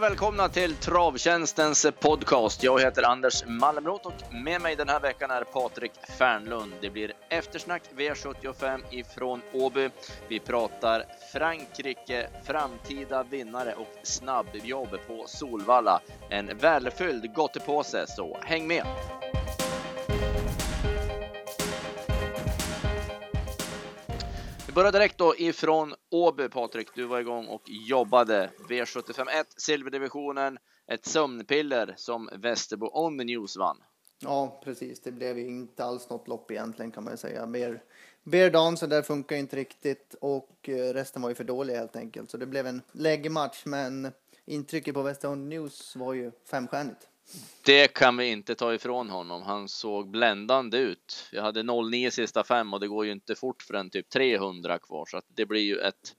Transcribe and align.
och 0.00 0.04
välkomna 0.04 0.48
till 0.48 0.74
Travtjänstens 0.74 1.86
podcast. 2.00 2.62
Jag 2.62 2.80
heter 2.80 3.02
Anders 3.02 3.44
Malmroth 3.46 4.06
och 4.06 4.34
med 4.34 4.60
mig 4.60 4.76
den 4.76 4.88
här 4.88 5.00
veckan 5.00 5.30
är 5.30 5.44
Patrik 5.44 5.92
Fernlund. 6.18 6.72
Det 6.80 6.90
blir 6.90 7.12
eftersnack 7.28 7.82
V75 7.96 8.80
ifrån 8.90 9.40
Åby. 9.52 9.90
Vi 10.28 10.40
pratar 10.40 11.04
Frankrike, 11.32 12.28
framtida 12.44 13.22
vinnare 13.22 13.74
och 13.74 13.94
snabbjobb 14.02 14.90
på 15.06 15.24
Solvalla. 15.26 16.00
En 16.30 16.58
välfylld 16.58 17.34
gottepåse, 17.34 18.06
så 18.06 18.38
häng 18.42 18.66
med! 18.66 18.84
Vi 24.70 24.74
börjar 24.74 24.92
direkt 24.92 25.18
då 25.18 25.36
ifrån 25.36 25.94
Åby, 26.10 26.48
Patrik. 26.48 26.88
Du 26.94 27.04
var 27.04 27.20
igång 27.20 27.46
och 27.46 27.62
jobbade. 27.66 28.50
V751, 28.68 29.44
silverdivisionen, 29.56 30.58
ett 30.86 31.06
sömnpiller 31.06 31.94
som 31.96 32.30
Västerbo 32.32 32.90
On 32.92 33.18
the 33.18 33.24
News 33.24 33.56
vann. 33.56 33.76
Ja, 34.18 34.60
precis. 34.64 35.00
Det 35.00 35.12
blev 35.12 35.38
ju 35.38 35.46
inte 35.46 35.84
alls 35.84 36.10
något 36.10 36.28
lopp 36.28 36.50
egentligen 36.50 36.90
kan 36.90 37.04
man 37.04 37.12
ju 37.12 37.16
säga. 37.16 37.46
Mer, 37.46 37.82
Bear 38.22 38.76
så 38.76 38.86
där 38.86 39.02
funkar 39.02 39.36
inte 39.36 39.56
riktigt 39.56 40.14
och 40.20 40.68
eh, 40.68 40.92
resten 40.92 41.22
var 41.22 41.28
ju 41.28 41.34
för 41.34 41.44
dåliga 41.44 41.78
helt 41.78 41.96
enkelt. 41.96 42.30
Så 42.30 42.36
det 42.36 42.46
blev 42.46 42.66
en 42.66 42.82
läggmatch, 42.92 43.62
men 43.64 44.12
intrycket 44.44 44.94
på 44.94 45.02
Västerbo 45.02 45.34
News 45.34 45.96
var 45.96 46.14
ju 46.14 46.32
femstjärnigt. 46.50 47.09
Det 47.64 47.88
kan 47.88 48.16
vi 48.16 48.26
inte 48.26 48.54
ta 48.54 48.74
ifrån 48.74 49.10
honom. 49.10 49.42
Han 49.42 49.68
såg 49.68 50.10
bländande 50.10 50.78
ut. 50.78 51.28
Jag 51.32 51.42
hade 51.42 51.62
09 51.62 52.10
sista 52.10 52.44
fem 52.44 52.74
och 52.74 52.80
det 52.80 52.88
går 52.88 53.06
ju 53.06 53.12
inte 53.12 53.34
fort 53.34 53.62
förrän 53.62 53.90
typ 53.90 54.08
300 54.08 54.78
kvar 54.78 55.06
så 55.06 55.16
att 55.16 55.24
det 55.28 55.46
blir 55.46 55.60
ju 55.60 55.78
ett 55.78 56.14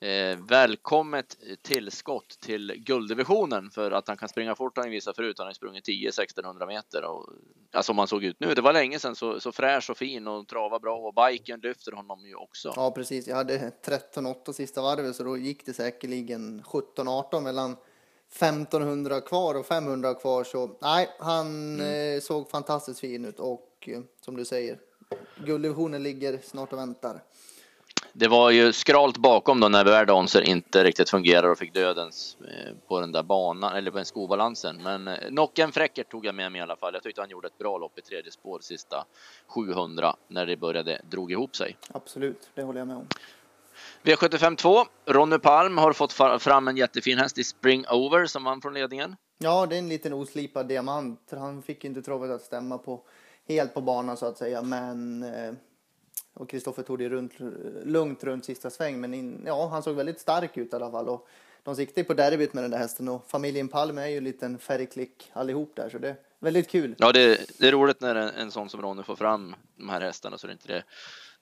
eh, 0.00 0.38
välkommet 0.48 1.36
tillskott 1.62 2.38
till 2.40 2.74
gulddivisionen 2.76 3.70
för 3.70 3.90
att 3.90 4.08
han 4.08 4.16
kan 4.16 4.28
springa 4.28 4.54
fort. 4.54 4.78
Han 4.78 4.90
visar 4.90 5.12
förut. 5.12 5.38
Han 5.38 5.46
har 5.46 5.54
sprungit 5.54 5.84
10 5.84 6.08
1600 6.08 6.66
meter 6.66 7.04
och 7.04 7.26
alltså 7.72 7.90
som 7.90 7.98
han 7.98 8.08
såg 8.08 8.24
ut 8.24 8.40
nu. 8.40 8.54
Det 8.54 8.62
var 8.62 8.72
länge 8.72 8.98
sedan 8.98 9.16
så, 9.16 9.40
så 9.40 9.52
fräsch 9.52 9.90
och 9.90 9.98
fin 9.98 10.26
och 10.28 10.48
trava 10.48 10.78
bra 10.78 10.96
och 10.96 11.14
biken 11.14 11.60
lyfter 11.60 11.92
honom 11.92 12.26
ju 12.26 12.34
också. 12.34 12.72
Ja, 12.76 12.90
precis. 12.90 13.28
Jag 13.28 13.36
hade 13.36 13.72
13-8 14.14 14.52
sista 14.52 14.82
varvet 14.82 15.16
så 15.16 15.24
då 15.24 15.36
gick 15.36 15.66
det 15.66 15.72
säkerligen 15.72 16.62
17-18 16.62 17.40
mellan 17.40 17.76
1500 18.32 19.20
kvar 19.20 19.54
och 19.54 19.66
500 19.66 20.14
kvar 20.14 20.44
så 20.44 20.70
nej, 20.80 21.08
han 21.18 21.80
mm. 21.80 22.16
eh, 22.16 22.20
såg 22.20 22.50
fantastiskt 22.50 23.00
fin 23.00 23.24
ut 23.24 23.40
och 23.40 23.68
eh, 23.86 24.00
som 24.24 24.36
du 24.36 24.44
säger, 24.44 24.78
gulddivisionen 25.44 26.02
ligger 26.02 26.38
snart 26.42 26.72
och 26.72 26.78
väntar. 26.78 27.22
Det 28.14 28.28
var 28.28 28.50
ju 28.50 28.72
skralt 28.72 29.18
bakom 29.18 29.60
då 29.60 29.68
när 29.68 29.84
Verdonser 29.84 30.42
inte 30.42 30.84
riktigt 30.84 31.10
fungerar 31.10 31.48
och 31.48 31.58
fick 31.58 31.74
dödens 31.74 32.36
eh, 32.40 32.74
på 32.88 33.00
den 33.00 33.12
där 33.12 33.22
banan 33.22 33.76
eller 33.76 33.90
på 33.90 33.96
den 33.96 34.06
skobalansen. 34.06 34.82
Men 34.82 35.08
eh, 35.08 35.14
Nocken 35.30 35.72
Fräckert 35.72 36.10
tog 36.10 36.26
jag 36.26 36.34
med 36.34 36.52
mig 36.52 36.58
i 36.58 36.62
alla 36.62 36.76
fall. 36.76 36.94
Jag 36.94 37.02
tyckte 37.02 37.20
han 37.20 37.30
gjorde 37.30 37.46
ett 37.46 37.58
bra 37.58 37.78
lopp 37.78 37.98
i 37.98 38.02
tredje 38.02 38.30
spår 38.30 38.58
sista 38.62 39.04
700 39.46 40.16
när 40.28 40.46
det 40.46 40.56
började 40.56 41.00
drog 41.10 41.32
ihop 41.32 41.56
sig. 41.56 41.76
Absolut, 41.92 42.50
det 42.54 42.62
håller 42.62 42.78
jag 42.78 42.86
med 42.86 42.96
om. 42.96 43.06
V75 44.02 44.56
2. 44.56 44.84
Ronny 45.06 45.38
Palm 45.38 45.78
har 45.78 45.92
fått 45.92 46.12
fram 46.42 46.68
en 46.68 46.76
jättefin 46.76 47.18
häst 47.18 47.38
i 47.38 47.44
Spring 47.44 47.84
Over 47.90 48.26
som 48.26 48.44
vann 48.44 48.60
från 48.60 48.74
ledningen. 48.74 49.16
Ja, 49.38 49.66
det 49.66 49.76
är 49.76 49.78
en 49.78 49.88
liten 49.88 50.12
oslipad 50.12 50.68
diamant. 50.68 51.20
Han 51.30 51.62
fick 51.62 51.84
inte 51.84 52.02
travet 52.02 52.30
att 52.30 52.42
stämma 52.42 52.78
på 52.78 53.02
helt 53.48 53.74
på 53.74 53.80
banan 53.80 54.16
så 54.16 54.26
att 54.26 54.38
säga, 54.38 54.62
men 54.62 55.22
eh, 55.22 55.54
och 56.34 56.50
Kristoffer 56.50 56.82
tog 56.82 56.98
det 56.98 57.08
runt, 57.08 57.32
lugnt 57.84 58.24
runt 58.24 58.44
sista 58.44 58.70
sväng, 58.70 59.00
men 59.00 59.14
in, 59.14 59.42
ja, 59.46 59.68
han 59.68 59.82
såg 59.82 59.96
väldigt 59.96 60.20
stark 60.20 60.56
ut 60.56 60.72
i 60.72 60.76
alla 60.76 60.90
fall. 60.90 61.08
Och 61.08 61.28
de 61.62 61.76
siktar 61.76 62.02
på 62.02 62.14
derbyt 62.14 62.52
med 62.52 62.64
den 62.64 62.70
där 62.70 62.78
hästen 62.78 63.08
och 63.08 63.30
familjen 63.30 63.68
Palm 63.68 63.98
är 63.98 64.06
ju 64.06 64.16
en 64.16 64.24
liten 64.24 64.58
färgklick 64.58 65.30
allihop 65.32 65.72
där, 65.76 65.88
så 65.88 65.98
det 65.98 66.08
är 66.08 66.16
väldigt 66.38 66.70
kul. 66.70 66.94
Ja, 66.98 67.12
det, 67.12 67.58
det 67.58 67.68
är 67.68 67.72
roligt 67.72 68.00
när 68.00 68.14
en, 68.14 68.28
en 68.28 68.50
sån 68.50 68.68
som 68.68 68.82
Ronny 68.82 69.02
får 69.02 69.16
fram 69.16 69.54
de 69.76 69.88
här 69.88 70.00
hästarna 70.00 70.38
så 70.38 70.46
det 70.46 70.52
inte 70.52 70.68
det 70.68 70.84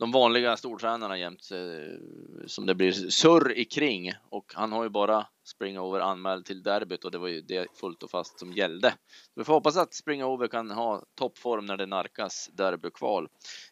de 0.00 0.11
vanliga 0.11 0.56
stortränarna 0.56 1.19
jämt 1.19 1.49
eh, 1.53 2.47
som 2.47 2.66
det 2.66 2.75
blir 2.75 2.93
surr 2.93 3.53
i 3.53 3.65
kring 3.65 4.12
och 4.31 4.53
han 4.55 4.72
har 4.72 4.83
ju 4.83 4.88
bara 4.88 5.27
Springover 5.44 6.00
anmäld 6.00 6.47
till 6.47 6.62
derbyt 6.62 7.05
och 7.05 7.11
det 7.11 7.19
var 7.19 7.28
ju 7.28 7.41
det 7.41 7.66
fullt 7.81 8.03
och 8.03 8.10
fast 8.10 8.39
som 8.39 8.53
gällde. 8.53 8.94
Vi 9.34 9.44
får 9.44 9.53
hoppas 9.53 9.77
att 9.77 9.94
Springover 9.94 10.49
kan 10.49 10.71
ha 10.71 11.03
toppform 11.15 11.66
när 11.66 11.77
det 11.77 11.87
narkas 11.87 12.50
derbykval. 12.53 13.28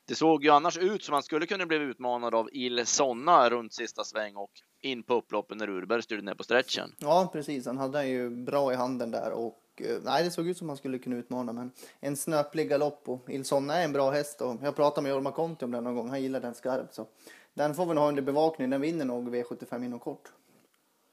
Det 0.08 0.14
såg 0.14 0.44
ju 0.44 0.50
annars 0.50 0.78
ut 0.78 1.04
som 1.04 1.12
han 1.12 1.22
skulle 1.22 1.46
kunna 1.46 1.66
bli 1.66 1.76
utmanad 1.76 2.34
av 2.34 2.48
Il 2.52 2.86
Sonna 2.86 3.50
runt 3.50 3.74
sista 3.74 4.04
sväng 4.04 4.36
och 4.36 4.52
in 4.82 5.02
på 5.02 5.14
upploppen 5.14 5.58
när 5.58 5.70
Urberg 5.70 6.02
styrde 6.02 6.22
ner 6.22 6.34
på 6.34 6.44
stretchen. 6.44 6.94
Ja, 6.98 7.30
precis. 7.32 7.66
Han 7.66 7.78
hade 7.78 8.06
ju 8.06 8.30
bra 8.30 8.72
i 8.72 8.76
handen 8.76 9.10
där 9.10 9.32
och 9.32 9.58
Eh, 9.80 9.98
nej, 10.02 10.24
det 10.24 10.30
såg 10.30 10.48
ut 10.48 10.58
som 10.58 10.68
han 10.68 10.76
skulle 10.76 10.98
kunna 10.98 11.16
utmana, 11.16 11.52
men 11.52 11.72
en 12.00 12.16
snöplig 12.16 12.68
galopp 12.68 13.08
och 13.08 13.30
Ilson 13.30 13.70
är 13.70 13.84
en 13.84 13.92
bra 13.92 14.10
häst 14.10 14.40
och 14.40 14.56
jag 14.62 14.76
pratade 14.76 15.02
med 15.02 15.10
Jorma 15.10 15.32
Conti 15.32 15.64
om 15.64 15.70
den 15.70 15.84
någon 15.84 15.96
gång. 15.96 16.08
Han 16.08 16.22
gillar 16.22 16.40
den 16.40 16.54
skarpt 16.54 16.94
så 16.94 17.06
den 17.54 17.74
får 17.74 17.86
vi 17.86 17.94
nog 17.94 18.02
ha 18.02 18.08
under 18.08 18.22
bevakning. 18.22 18.70
Den 18.70 18.80
vinner 18.80 19.04
nog 19.04 19.34
V75 19.34 19.84
inom 19.84 19.98
kort. 19.98 20.32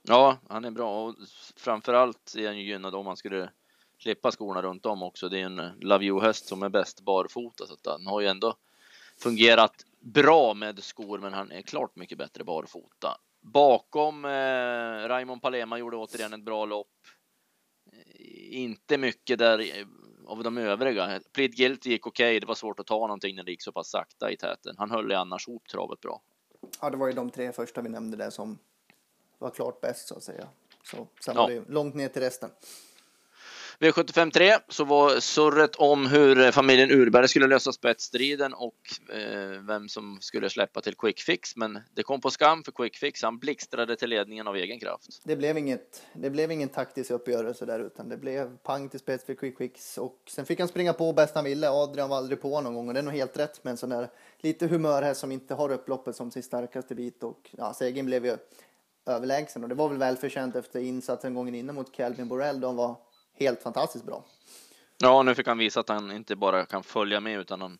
Ja, 0.01 0.37
han 0.49 0.65
är 0.65 0.71
bra 0.71 1.05
och 1.05 1.15
framförallt 1.55 2.35
är 2.35 2.47
han 2.47 2.57
ju 2.57 2.63
gynnad 2.63 2.95
om 2.95 3.07
han 3.07 3.17
skulle 3.17 3.49
slippa 3.99 4.31
skorna 4.31 4.61
runt 4.61 4.85
om 4.85 5.03
också. 5.03 5.29
Det 5.29 5.41
är 5.41 5.45
en 5.45 5.71
Love 5.79 6.05
You 6.05 6.21
häst 6.21 6.47
som 6.47 6.63
är 6.63 6.69
bäst 6.69 7.01
barfota 7.01 7.67
så 7.67 7.73
att 7.73 7.85
han 7.85 8.07
har 8.07 8.21
ju 8.21 8.27
ändå 8.27 8.55
fungerat 9.17 9.85
bra 9.99 10.53
med 10.53 10.83
skor, 10.83 11.19
men 11.19 11.33
han 11.33 11.51
är 11.51 11.61
klart 11.61 11.95
mycket 11.95 12.17
bättre 12.17 12.43
barfota. 12.43 13.17
Bakom 13.41 14.25
eh, 14.25 15.07
Raymond 15.07 15.41
Palema 15.41 15.77
gjorde 15.77 15.97
återigen 15.97 16.33
ett 16.33 16.45
bra 16.45 16.65
lopp 16.65 16.87
inte 18.51 18.97
mycket 18.97 19.39
där 19.39 19.85
av 20.25 20.43
de 20.43 20.57
övriga. 20.57 21.19
Plead 21.33 21.55
Guilty 21.55 21.89
gick 21.89 22.07
okej. 22.07 22.29
Okay. 22.29 22.39
Det 22.39 22.45
var 22.45 22.55
svårt 22.55 22.79
att 22.79 22.87
ta 22.87 22.99
någonting 22.99 23.35
när 23.35 23.43
det 23.43 23.51
gick 23.51 23.63
så 23.63 23.71
pass 23.71 23.89
sakta 23.89 24.31
i 24.31 24.37
täten. 24.37 24.75
Han 24.77 24.91
höll 24.91 25.09
ju 25.09 25.15
annars 25.15 25.47
ihop 25.47 25.67
travet 25.67 26.01
bra. 26.01 26.21
Ja, 26.81 26.89
det 26.89 26.97
var 26.97 27.07
ju 27.07 27.13
de 27.13 27.29
tre 27.29 27.51
första 27.51 27.81
vi 27.81 27.89
nämnde 27.89 28.17
där 28.17 28.29
som 28.29 28.57
var 29.37 29.49
klart 29.49 29.81
bäst 29.81 30.07
så 30.07 30.15
att 30.15 30.23
säga. 30.23 30.47
Så 30.83 31.07
sen 31.25 31.35
ja. 31.35 31.41
var 31.41 31.49
det 31.49 31.69
långt 31.69 31.95
ner 31.95 32.07
till 32.07 32.21
resten. 32.21 32.49
V75 33.79 34.31
3 34.31 34.53
så 34.67 34.83
var 34.83 35.19
surret 35.19 35.75
om 35.75 36.07
hur 36.07 36.39
eh, 36.39 36.51
familjen 36.51 36.91
Urberg 36.91 37.27
skulle 37.27 37.47
lösa 37.47 37.71
spetsstriden 37.71 38.53
och 38.53 38.75
eh, 39.13 39.61
vem 39.67 39.89
som 39.89 40.17
skulle 40.21 40.49
släppa 40.49 40.81
till 40.81 40.95
Quickfix, 40.95 41.55
Men 41.55 41.79
det 41.95 42.03
kom 42.03 42.21
på 42.21 42.31
skam 42.31 42.63
för 42.63 42.71
Quickfix. 42.71 43.23
Han 43.23 43.37
blixtrade 43.39 43.95
till 43.95 44.09
ledningen 44.09 44.47
av 44.47 44.55
egen 44.55 44.79
kraft. 44.79 45.21
Det 45.23 45.35
blev 45.35 45.57
inget. 45.57 46.01
Det 46.13 46.29
blev 46.29 46.51
ingen 46.51 46.69
taktisk 46.69 47.11
uppgörelse 47.11 47.65
där 47.65 47.79
utan 47.79 48.09
det 48.09 48.17
blev 48.17 48.57
pang 48.57 48.89
till 48.89 48.99
spets 48.99 49.25
för 49.25 49.33
Quickfix. 49.33 49.97
Och 49.97 50.17
sen 50.27 50.45
fick 50.45 50.59
han 50.59 50.67
springa 50.67 50.93
på 50.93 51.13
bäst 51.13 51.35
han 51.35 51.43
ville. 51.43 51.69
Adrian 51.69 52.09
var 52.09 52.17
aldrig 52.17 52.41
på 52.41 52.61
någon 52.61 52.75
gång 52.75 52.87
och 52.87 52.93
det 52.93 52.99
är 52.99 53.03
nog 53.03 53.13
helt 53.13 53.39
rätt 53.39 53.63
med 53.63 53.71
en 53.71 53.77
sån 53.77 53.89
där 53.89 54.09
lite 54.39 54.67
humör 54.67 55.01
här 55.01 55.13
som 55.13 55.31
inte 55.31 55.53
har 55.53 55.71
upploppet 55.71 56.15
som 56.15 56.31
sin 56.31 56.43
starkaste 56.43 56.95
bit 56.95 57.23
och 57.23 57.49
ja, 57.51 57.73
segern 57.73 58.05
blev 58.05 58.25
ju 58.25 58.37
överlägsen 59.05 59.63
och 59.63 59.69
det 59.69 59.75
var 59.75 59.89
väl 59.89 59.97
välförtjänt 59.97 60.55
efter 60.55 60.79
insatsen 60.79 61.33
gången 61.33 61.55
innan 61.55 61.75
mot 61.75 61.95
Calvin 61.95 62.27
Borrell. 62.27 62.59
De 62.59 62.75
var 62.75 62.95
helt 63.39 63.63
fantastiskt 63.63 64.05
bra. 64.05 64.25
Ja, 64.97 65.23
nu 65.23 65.35
fick 65.35 65.47
han 65.47 65.57
visa 65.57 65.79
att 65.79 65.89
han 65.89 66.11
inte 66.11 66.35
bara 66.35 66.65
kan 66.65 66.83
följa 66.83 67.19
med 67.19 67.39
utan 67.39 67.61
han 67.61 67.77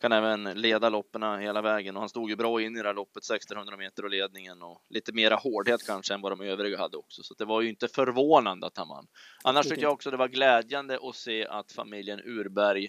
kan 0.00 0.12
även 0.12 0.44
leda 0.44 0.88
loppen 0.88 1.40
hela 1.40 1.62
vägen 1.62 1.96
och 1.96 2.02
han 2.02 2.08
stod 2.08 2.30
ju 2.30 2.36
bra 2.36 2.62
in 2.62 2.76
i 2.76 2.82
det 2.82 2.88
här 2.88 2.94
loppet 2.94 3.24
1600 3.24 3.76
meter 3.76 4.04
och 4.04 4.10
ledningen 4.10 4.62
och 4.62 4.82
lite 4.88 5.12
mera 5.12 5.34
hårdhet 5.34 5.86
kanske 5.86 6.14
än 6.14 6.20
vad 6.20 6.32
de 6.32 6.40
övriga 6.40 6.78
hade 6.78 6.96
också. 6.96 7.22
Så 7.22 7.34
det 7.34 7.44
var 7.44 7.60
ju 7.60 7.68
inte 7.68 7.88
förvånande 7.88 8.66
att 8.66 8.76
han 8.76 8.88
vann. 8.88 9.06
Annars 9.44 9.68
tycker 9.68 9.82
jag 9.82 9.92
också 9.92 10.10
det 10.10 10.16
var 10.16 10.28
glädjande 10.28 10.98
att 11.02 11.16
se 11.16 11.46
att 11.46 11.72
familjen 11.72 12.20
Urberg 12.20 12.88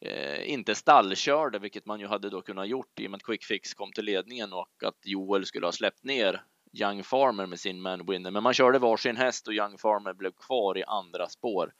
eh, 0.00 0.50
inte 0.50 0.74
stallkörde, 0.74 1.58
vilket 1.58 1.86
man 1.86 2.00
ju 2.00 2.06
hade 2.06 2.30
då 2.30 2.42
kunnat 2.42 2.68
gjort 2.68 3.00
i 3.00 3.06
och 3.06 3.10
med 3.10 3.18
att 3.18 3.22
Quick 3.22 3.44
Fix 3.44 3.74
kom 3.74 3.92
till 3.92 4.04
ledningen 4.04 4.52
och 4.52 4.84
att 4.84 4.98
Joel 5.04 5.46
skulle 5.46 5.66
ha 5.66 5.72
släppt 5.72 6.04
ner 6.04 6.42
Young 6.72 7.02
Farmer 7.02 7.46
med 7.46 7.60
sin 7.60 7.80
Man 7.80 8.06
Winner. 8.06 8.30
Men 8.30 8.42
man 8.42 8.54
körde 8.54 8.78
varsin 8.78 9.16
häst 9.16 9.48
och 9.48 9.54
Young 9.54 9.78
Farmer 9.78 10.12
blev 10.12 10.32
kvar 10.32 10.78
i 10.78 10.84
andra 10.84 11.28
spår. 11.28 11.72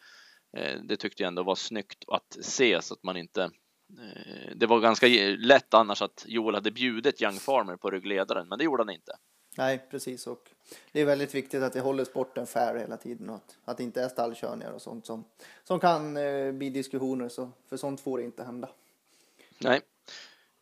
Eh, 0.56 0.80
det 0.84 0.96
tyckte 0.96 1.22
jag 1.22 1.28
ändå 1.28 1.42
var 1.42 1.54
snyggt 1.54 2.04
att 2.06 2.36
se 2.40 2.82
så 2.82 2.94
att 2.94 3.02
man 3.02 3.16
inte 3.16 3.42
eh, 3.42 4.56
det 4.56 4.66
var 4.66 4.80
ganska 4.80 5.06
lätt 5.38 5.74
annars 5.74 6.02
att 6.02 6.24
Joel 6.28 6.54
hade 6.54 6.70
bjudit 6.70 7.22
Young 7.22 7.36
Farmer 7.36 7.76
på 7.76 7.90
ryggledaren, 7.90 8.48
men 8.48 8.58
det 8.58 8.64
gjorde 8.64 8.82
han 8.82 8.90
inte. 8.90 9.12
Nej, 9.56 9.86
precis. 9.90 10.26
Och 10.26 10.50
det 10.92 11.00
är 11.00 11.04
väldigt 11.04 11.34
viktigt 11.34 11.62
att 11.62 11.72
det 11.72 11.80
håller 11.80 12.04
sporten 12.04 12.46
fair 12.46 12.74
hela 12.74 12.96
tiden 12.96 13.30
och 13.30 13.36
att, 13.36 13.56
att 13.64 13.76
det 13.76 13.82
inte 13.82 14.02
är 14.02 14.08
stallkörningar 14.08 14.72
och 14.72 14.82
sånt 14.82 15.06
som, 15.06 15.24
som 15.64 15.80
kan 15.80 16.16
eh, 16.16 16.52
bli 16.52 16.70
diskussioner. 16.70 17.28
Så, 17.28 17.50
för 17.68 17.76
sånt 17.76 18.00
får 18.00 18.18
det 18.18 18.24
inte 18.24 18.44
hända. 18.44 18.68
Nej, 19.58 19.80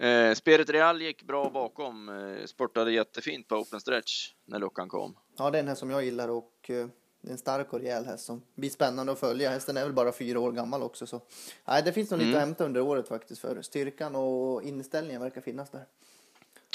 Eh, 0.00 0.35
Spirit 0.35 0.70
Real 0.70 1.02
gick 1.02 1.23
bra 1.23 1.50
bakom, 1.50 2.08
eh, 2.08 2.47
spurtade 2.47 2.93
jättefint 2.93 3.49
på 3.49 3.56
open 3.56 3.81
stretch 3.81 4.32
när 4.44 4.58
luckan 4.58 4.88
kom. 4.88 5.17
Ja, 5.38 5.50
det 5.50 5.58
är 5.58 5.62
den 5.62 5.69
här 5.69 5.75
som 5.75 5.91
jag 5.91 6.05
gillar 6.05 6.29
och 6.29 6.52
eh, 6.69 6.87
det 7.20 7.29
är 7.29 7.32
en 7.32 7.38
stark 7.38 7.73
och 7.73 7.81
rejäl 7.81 8.05
häst 8.05 8.25
som 8.25 8.43
blir 8.55 8.70
spännande 8.70 9.12
att 9.12 9.19
följa. 9.19 9.50
Hästen 9.50 9.76
är 9.76 9.85
väl 9.85 9.93
bara 9.93 10.12
fyra 10.12 10.41
år 10.41 10.52
gammal 10.52 10.82
också 10.82 11.06
så 11.06 11.20
nej, 11.64 11.82
det 11.82 11.93
finns 11.93 12.11
nog 12.11 12.19
lite 12.19 12.29
mm. 12.29 12.38
att 12.38 12.47
hämta 12.47 12.64
under 12.64 12.81
året 12.81 13.08
faktiskt 13.08 13.41
för 13.41 13.62
styrkan 13.62 14.17
och 14.17 14.62
inställningen 14.62 15.23
verkar 15.23 15.41
finnas 15.41 15.70
där. 15.70 15.85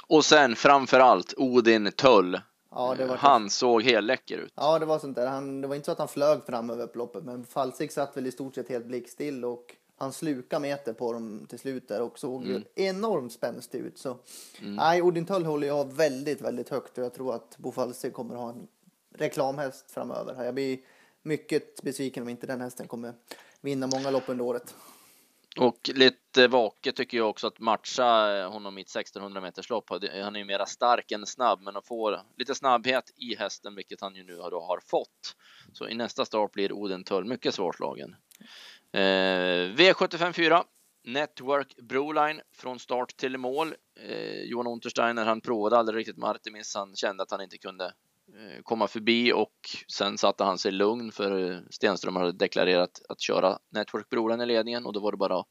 Och 0.07 0.25
sen 0.25 0.55
framför 0.55 0.99
allt 0.99 1.33
Odin 1.37 1.91
Tull 1.91 2.41
Ja, 2.71 2.95
det 2.97 3.05
var 3.05 3.15
Han 3.15 3.49
såg 3.49 3.83
helt 3.83 4.07
läcker 4.07 4.37
ut. 4.37 4.53
Ja, 4.55 4.79
det 4.79 4.85
var 4.85 4.99
sånt 4.99 5.15
där. 5.15 5.27
Han, 5.27 5.61
det 5.61 5.67
var 5.67 5.75
inte 5.75 5.85
så 5.85 5.91
att 5.91 5.99
han 5.99 6.07
flög 6.07 6.45
fram 6.45 6.69
över 6.69 6.83
upploppet, 6.83 7.23
men 7.23 7.45
Falsik 7.45 7.91
satt 7.91 8.17
väl 8.17 8.27
i 8.27 8.31
stort 8.31 8.55
sett 8.55 8.69
helt 8.69 8.85
blickstill 8.85 9.45
och 9.45 9.75
han 9.97 10.13
slukade 10.13 10.61
meter 10.61 10.93
på 10.93 11.13
dem 11.13 11.45
till 11.49 11.59
slut 11.59 11.87
där 11.87 12.01
och 12.01 12.19
såg 12.19 12.45
ju 12.45 12.63
enormt 12.75 13.33
spänstig 13.33 13.79
ut. 13.79 13.97
Så 13.97 14.17
nej, 14.61 15.01
Odin 15.01 15.25
Tull 15.25 15.45
håller 15.45 15.67
jag 15.67 15.93
väldigt, 15.93 16.41
väldigt 16.41 16.69
högt 16.69 16.97
och 16.97 17.03
jag 17.03 17.13
tror 17.13 17.35
att 17.35 17.57
Bo 17.57 17.71
Falsik 17.71 18.13
kommer 18.13 18.35
ha 18.35 18.49
en 18.49 18.67
reklamhäst 19.17 19.91
framöver. 19.91 20.43
Jag 20.43 20.53
blir 20.53 20.79
mycket 21.21 21.81
besviken 21.81 22.23
om 22.23 22.29
inte 22.29 22.47
den 22.47 22.61
hästen 22.61 22.87
kommer 22.87 23.13
vinna 23.61 23.87
många 23.87 24.11
lopp 24.11 24.29
under 24.29 24.45
året. 24.45 24.75
Och 25.59 25.89
lite 25.93 26.47
vaket 26.47 26.95
tycker 26.95 27.17
jag 27.17 27.29
också 27.29 27.47
att 27.47 27.59
matcha 27.59 28.45
honom 28.47 28.77
i 28.77 28.81
ett 28.81 28.89
1600 28.89 29.41
meters 29.41 29.69
lopp. 29.69 29.89
Han 29.89 30.35
är 30.35 30.39
ju 30.39 30.45
mera 30.45 30.65
stark 30.65 31.11
än 31.11 31.25
snabb, 31.25 31.61
men 31.61 31.77
att 31.77 31.87
få 31.87 32.19
lite 32.37 32.55
snabbhet 32.55 33.11
i 33.15 33.35
hästen, 33.35 33.75
vilket 33.75 34.01
han 34.01 34.15
ju 34.15 34.23
nu 34.23 34.37
har, 34.37 34.51
har 34.51 34.79
fått. 34.85 35.35
Så 35.73 35.89
i 35.89 35.95
nästa 35.95 36.25
start 36.25 36.51
blir 36.51 36.71
Oden 36.71 37.03
Tull 37.03 37.25
mycket 37.25 37.53
svårslagen. 37.53 38.15
Eh, 38.95 39.69
V754, 39.75 40.63
Network 41.03 41.75
Broline 41.75 42.41
från 42.53 42.79
start 42.79 43.17
till 43.17 43.37
mål. 43.37 43.75
Eh, 43.99 44.41
Johan 44.41 44.67
Untersteiner, 44.67 45.25
han 45.25 45.41
provade 45.41 45.77
aldrig 45.77 45.99
riktigt 45.99 46.17
med 46.17 46.29
Artemis. 46.29 46.75
Han 46.75 46.95
kände 46.95 47.23
att 47.23 47.31
han 47.31 47.41
inte 47.41 47.57
kunde 47.57 47.85
eh, 47.85 48.61
komma 48.63 48.87
förbi 48.87 49.33
och 49.33 49.51
sen 49.87 50.17
satte 50.17 50.43
han 50.43 50.57
sig 50.57 50.71
lugn 50.71 51.11
för 51.11 51.51
eh, 51.51 51.57
Stenström 51.69 52.15
hade 52.15 52.31
deklarerat 52.31 53.01
att 53.09 53.21
köra 53.21 53.59
Network 53.69 54.09
Broline 54.09 54.41
i 54.41 54.45
ledningen 54.45 54.85
och 54.85 54.93
då 54.93 54.99
var 54.99 55.11
det 55.11 55.17
bara 55.17 55.39
att 55.39 55.47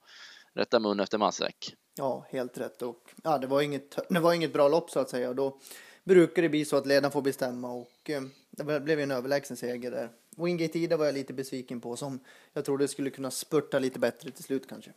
rätta 0.55 0.81
mun 0.81 1.01
efter 1.01 1.19
matsäck. 1.19 1.75
Ja, 1.95 2.27
helt 2.31 2.59
rätt. 2.59 2.83
Och, 2.83 3.11
ja, 3.23 3.39
det, 3.39 3.47
var 3.47 3.63
inget, 3.63 3.99
det 4.09 4.21
var 4.21 4.33
inget 4.33 4.53
bra 4.53 4.69
lopp 4.69 4.91
så 4.91 5.01
att 5.01 5.11
säga. 5.11 5.29
Och 5.29 5.37
då 5.37 5.61
brukar 6.05 6.43
det 6.43 6.49
bli 6.49 6.65
så 6.65 6.77
att 6.77 6.87
ledaren 6.87 7.13
får 7.13 7.23
bestämma 7.23 7.73
och 7.73 8.11
eh, 8.11 8.23
det 8.51 8.81
blev 8.81 9.01
en 9.01 9.11
överlägsen 9.11 9.57
seger 9.57 9.91
där. 9.91 10.11
Wingate 10.37 10.79
Ida 10.79 10.97
var 10.97 11.05
jag 11.05 11.15
lite 11.15 11.33
besviken 11.33 11.81
på 11.81 11.97
som 11.97 12.21
jag 12.53 12.65
trodde 12.65 12.89
skulle 12.89 13.11
kunna 13.11 13.31
spurta 13.31 13.79
lite 13.79 13.99
bättre 13.99 14.31
till 14.31 14.45
slut 14.45 14.69
kanske. 14.69 14.93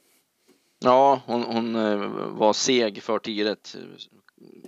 Ja, 0.80 1.22
hon, 1.26 1.44
hon 1.44 1.76
eh, 1.76 1.98
var 2.28 2.54
seg 2.54 3.04
för 3.04 3.20
tidigt. 3.20 3.76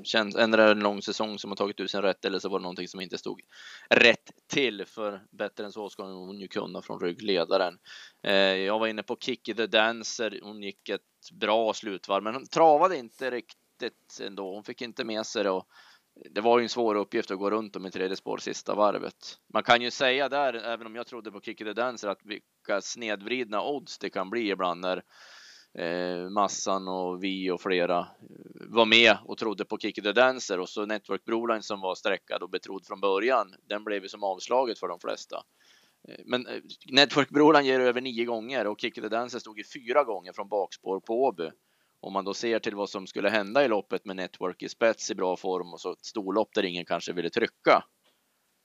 Känns, 0.03 0.35
ändrar 0.35 0.71
en 0.71 0.79
lång 0.79 1.01
säsong 1.01 1.39
som 1.39 1.51
har 1.51 1.55
tagit 1.55 1.79
ut 1.79 1.91
sin 1.91 2.01
rätt 2.01 2.25
eller 2.25 2.39
så 2.39 2.49
var 2.49 2.59
det 2.59 2.63
någonting 2.63 2.87
som 2.87 3.01
inte 3.01 3.17
stod 3.17 3.41
rätt 3.89 4.31
till 4.47 4.85
för 4.85 5.21
bättre 5.31 5.65
än 5.65 5.71
så 5.71 5.89
ska 5.89 6.03
hon 6.03 6.39
ju 6.39 6.47
kunna 6.47 6.81
från 6.81 6.99
ryggledaren. 6.99 7.79
Eh, 8.23 8.33
jag 8.33 8.79
var 8.79 8.87
inne 8.87 9.03
på 9.03 9.17
Kiki 9.19 9.53
the 9.53 9.67
Dancer. 9.67 10.39
Hon 10.43 10.63
gick 10.63 10.89
ett 10.89 11.31
bra 11.33 11.73
slutvarv, 11.73 12.23
men 12.23 12.33
hon 12.33 12.47
travade 12.47 12.97
inte 12.97 13.31
riktigt 13.31 14.19
ändå. 14.21 14.53
Hon 14.53 14.63
fick 14.63 14.81
inte 14.81 15.03
med 15.03 15.25
sig 15.25 15.43
det 15.43 15.49
och 15.49 15.67
det 16.31 16.41
var 16.41 16.59
ju 16.59 16.63
en 16.63 16.69
svår 16.69 16.95
uppgift 16.95 17.31
att 17.31 17.39
gå 17.39 17.49
runt 17.49 17.75
om 17.75 17.85
i 17.85 17.91
tredje 17.91 18.15
spår 18.15 18.37
sista 18.37 18.75
varvet. 18.75 19.37
Man 19.53 19.63
kan 19.63 19.81
ju 19.81 19.91
säga 19.91 20.29
där, 20.29 20.53
även 20.53 20.87
om 20.87 20.95
jag 20.95 21.07
trodde 21.07 21.31
på 21.31 21.41
Kiki 21.41 21.63
the 21.63 21.73
Dancer, 21.73 22.07
att 22.07 22.25
vilka 22.25 22.81
snedvridna 22.81 23.63
odds 23.63 23.99
det 23.99 24.09
kan 24.09 24.29
bli 24.29 24.49
ibland 24.49 24.81
när 24.81 25.03
eh, 25.77 26.29
Massan 26.29 26.87
och 26.87 27.23
vi 27.23 27.51
och 27.51 27.61
flera 27.61 27.99
eh, 27.99 28.05
var 28.67 28.85
med 28.85 29.17
och 29.25 29.37
trodde 29.37 29.65
på 29.65 29.77
Kiki 29.77 30.01
the 30.01 30.11
Dancer 30.11 30.59
och 30.59 30.69
så 30.69 30.85
Network 30.85 31.25
Broline 31.25 31.63
som 31.63 31.81
var 31.81 31.95
sträckad 31.95 32.43
och 32.43 32.49
betrodd 32.49 32.85
från 32.85 32.99
början. 32.99 33.55
Den 33.69 33.83
blev 33.83 34.03
ju 34.03 34.09
som 34.09 34.23
avslaget 34.23 34.79
för 34.79 34.87
de 34.87 34.99
flesta. 34.99 35.35
Eh, 36.07 36.19
men 36.25 36.47
eh, 36.47 36.61
Network 36.91 37.29
Broline 37.29 37.65
ger 37.65 37.79
över 37.79 38.01
nio 38.01 38.25
gånger 38.25 38.67
och 38.67 38.81
Kiki 38.81 39.01
the 39.01 39.09
Dancer 39.09 39.39
stod 39.39 39.59
i 39.59 39.63
fyra 39.63 40.03
gånger 40.03 40.33
från 40.33 40.49
bakspår 40.49 40.99
på 40.99 41.23
Åby. 41.23 41.49
Om 42.01 42.13
man 42.13 42.25
då 42.25 42.33
ser 42.33 42.59
till 42.59 42.75
vad 42.75 42.89
som 42.89 43.07
skulle 43.07 43.29
hända 43.29 43.65
i 43.65 43.67
loppet 43.67 44.05
med 44.05 44.15
Network 44.15 44.61
i 44.61 44.69
spets 44.69 45.11
i 45.11 45.15
bra 45.15 45.37
form 45.37 45.73
och 45.73 45.81
så 45.81 45.91
ett 45.91 46.05
storlopp 46.05 46.53
där 46.53 46.65
ingen 46.65 46.85
kanske 46.85 47.13
ville 47.13 47.29
trycka. 47.29 47.83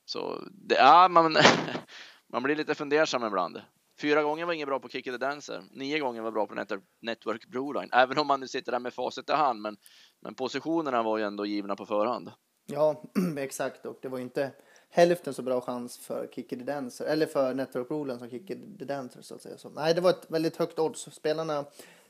Så 0.05 0.45
det, 0.51 0.75
ja, 0.75 1.09
man, 1.09 1.37
man 2.33 2.43
blir 2.43 2.57
lite 2.57 2.75
fundersam 2.75 3.25
ibland. 3.25 3.61
Fyra 4.01 4.23
gånger 4.23 4.45
var 4.45 4.53
inget 4.53 4.69
bra 4.69 4.81
på 4.81 4.89
Kick 4.89 5.05
the 5.05 5.17
Dancer. 5.17 5.63
Nio 5.71 5.99
gånger 5.99 6.23
var 6.23 6.31
bra 6.31 6.47
på 6.47 6.55
Network 7.03 7.47
Broline. 7.47 7.89
Även 7.93 8.19
om 8.19 8.27
man 8.27 8.41
nu 8.41 8.49
sitter 8.49 8.73
där 8.73 8.79
med 8.79 8.95
facit 8.95 9.31
i 9.31 9.33
hand. 9.33 9.61
Men, 9.61 9.77
men 10.21 10.35
positionerna 10.35 11.03
var 11.03 11.19
ju 11.19 11.25
ändå 11.25 11.47
givna 11.47 11.77
på 11.77 11.87
förhand. 11.87 12.31
Ja, 12.67 13.03
exakt. 13.39 13.87
Och 13.87 13.99
det 14.03 14.09
var 14.09 14.19
inte 14.19 14.53
hälften 14.91 15.35
så 15.35 15.43
bra 15.43 15.61
chans 15.61 15.99
för 15.99 16.29
Kick 16.33 16.49
the 16.49 16.57
Dancer. 16.57 17.05
Eller 17.05 17.27
för 17.27 17.55
Network 17.55 17.89
Broline 17.89 18.19
som 18.19 18.31
Kick 18.31 18.47
the 18.79 18.85
Dancer 18.85 19.23
så 19.23 19.35
att 19.35 19.43
säga. 19.43 19.59
Så, 19.59 19.71
nej, 19.71 19.95
det 19.95 20.01
var 20.01 20.11
ett 20.11 20.27
väldigt 20.29 20.57
högt 20.57 20.79
odds. 20.79 21.09
Spelarna 21.13 21.65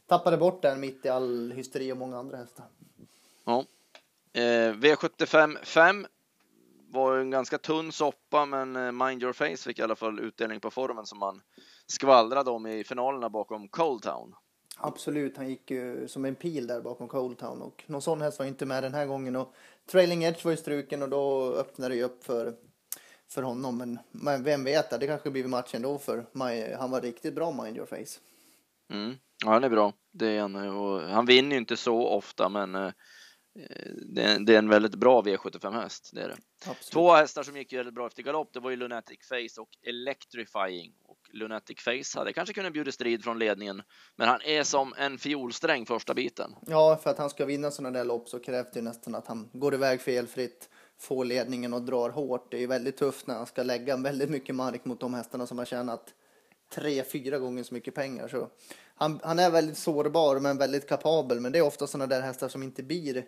tappade 0.06 0.36
bort 0.36 0.62
den 0.62 0.80
mitt 0.80 1.04
i 1.04 1.08
all 1.08 1.52
hysteri 1.52 1.92
och 1.92 1.96
många 1.96 2.18
andra 2.18 2.36
hästar. 2.36 2.66
Ja. 3.44 3.64
Eh, 4.32 4.72
V75 4.72 5.64
5 5.64 6.06
var 6.88 7.16
en 7.16 7.30
ganska 7.30 7.58
tunn 7.58 7.92
soppa, 7.92 8.46
men 8.46 8.76
eh, 8.76 8.92
Mind 8.92 9.22
Your 9.22 9.32
Face 9.32 9.56
fick 9.56 9.78
i 9.78 9.82
alla 9.82 9.96
fall 9.96 10.20
utdelning 10.20 10.60
på 10.60 10.70
formen 10.70 11.06
som 11.06 11.18
man 11.18 11.40
skvallrade 11.86 12.50
om 12.50 12.66
i 12.66 12.84
finalerna 12.84 13.30
bakom 13.30 13.68
Cold 13.68 14.02
Town. 14.02 14.34
Absolut, 14.76 15.36
han 15.36 15.48
gick 15.48 15.70
ju 15.70 16.08
som 16.08 16.24
en 16.24 16.34
pil 16.34 16.66
där 16.66 16.80
bakom 16.80 17.08
Cold 17.08 17.38
Town 17.38 17.62
och 17.62 17.84
någon 17.86 18.02
sån 18.02 18.20
häst 18.20 18.38
var 18.38 18.46
inte 18.46 18.66
med 18.66 18.82
den 18.82 18.94
här 18.94 19.06
gången 19.06 19.36
och 19.36 19.54
Trailing 19.86 20.24
Edge 20.24 20.44
var 20.44 20.50
ju 20.50 20.56
struken 20.56 21.02
och 21.02 21.08
då 21.08 21.54
öppnade 21.54 21.94
det 21.94 21.98
ju 21.98 22.02
upp 22.02 22.24
för, 22.24 22.54
för 23.28 23.42
honom. 23.42 23.78
Men, 23.78 23.98
men 24.10 24.42
vem 24.42 24.64
vet, 24.64 25.00
det 25.00 25.06
kanske 25.06 25.30
blir 25.30 25.48
matchen 25.48 25.82
då 25.82 25.98
för 25.98 26.26
My, 26.32 26.72
han 26.72 26.90
var 26.90 27.00
riktigt 27.00 27.34
bra 27.34 27.52
Mind 27.52 27.76
Your 27.76 27.86
Face. 27.86 28.20
Mm. 28.90 29.14
Ja, 29.44 29.50
han 29.50 29.64
är 29.64 29.68
bra. 29.68 29.92
Det 30.12 30.26
är 30.26 30.40
han. 30.40 30.56
Och 30.56 31.00
han 31.00 31.26
vinner 31.26 31.50
ju 31.50 31.56
inte 31.56 31.76
så 31.76 32.08
ofta, 32.08 32.48
men 32.48 32.74
eh, 32.74 32.90
det 34.14 34.22
är, 34.22 34.38
det 34.38 34.54
är 34.54 34.58
en 34.58 34.68
väldigt 34.68 34.94
bra 34.94 35.22
V75-häst. 35.22 36.10
Det 36.12 36.22
är 36.22 36.28
det. 36.28 36.36
Absolut. 36.66 36.92
Två 36.92 37.12
hästar 37.12 37.42
som 37.42 37.56
gick 37.56 37.72
väldigt 37.72 37.94
bra 37.94 38.06
efter 38.06 38.22
galopp, 38.22 38.52
det 38.52 38.60
var 38.60 38.70
ju 38.70 38.76
Lunatic 38.76 39.18
Face 39.28 39.60
och 39.60 39.68
Electrifying. 39.82 40.92
Och 41.04 41.18
Lunatic 41.32 41.80
Face 41.80 42.18
hade 42.18 42.32
kanske 42.32 42.54
kunnat 42.54 42.72
bjuda 42.72 42.92
strid 42.92 43.24
från 43.24 43.38
ledningen, 43.38 43.82
men 44.16 44.28
han 44.28 44.42
är 44.42 44.62
som 44.62 44.94
en 44.96 45.18
fiolsträng 45.18 45.86
första 45.86 46.14
biten. 46.14 46.54
Ja, 46.66 47.00
för 47.02 47.10
att 47.10 47.18
han 47.18 47.30
ska 47.30 47.44
vinna 47.44 47.70
sådana 47.70 47.98
där 47.98 48.04
lopp 48.04 48.28
så 48.28 48.40
krävs 48.40 48.68
det 48.72 48.82
nästan 48.82 49.14
att 49.14 49.26
han 49.26 49.50
går 49.52 49.74
iväg 49.74 50.00
felfritt, 50.00 50.68
får 51.00 51.24
ledningen 51.24 51.74
och 51.74 51.82
drar 51.82 52.10
hårt. 52.10 52.50
Det 52.50 52.62
är 52.62 52.66
väldigt 52.66 52.96
tufft 52.96 53.26
när 53.26 53.34
han 53.34 53.46
ska 53.46 53.62
lägga 53.62 53.96
väldigt 53.96 54.30
mycket 54.30 54.54
mark 54.54 54.84
mot 54.84 55.00
de 55.00 55.14
hästarna 55.14 55.46
som 55.46 55.58
har 55.58 55.64
tjänat 55.64 56.14
tre, 56.74 57.04
fyra 57.04 57.38
gånger 57.38 57.62
så 57.62 57.74
mycket 57.74 57.94
pengar. 57.94 58.28
Så 58.28 58.48
han, 58.94 59.20
han 59.22 59.38
är 59.38 59.50
väldigt 59.50 59.78
sårbar 59.78 60.40
men 60.40 60.58
väldigt 60.58 60.88
kapabel. 60.88 61.40
Men 61.40 61.52
det 61.52 61.58
är 61.58 61.62
ofta 61.62 61.86
sådana 61.86 62.06
där 62.06 62.22
hästar 62.22 62.48
som 62.48 62.62
inte 62.62 62.82
blir 62.82 63.24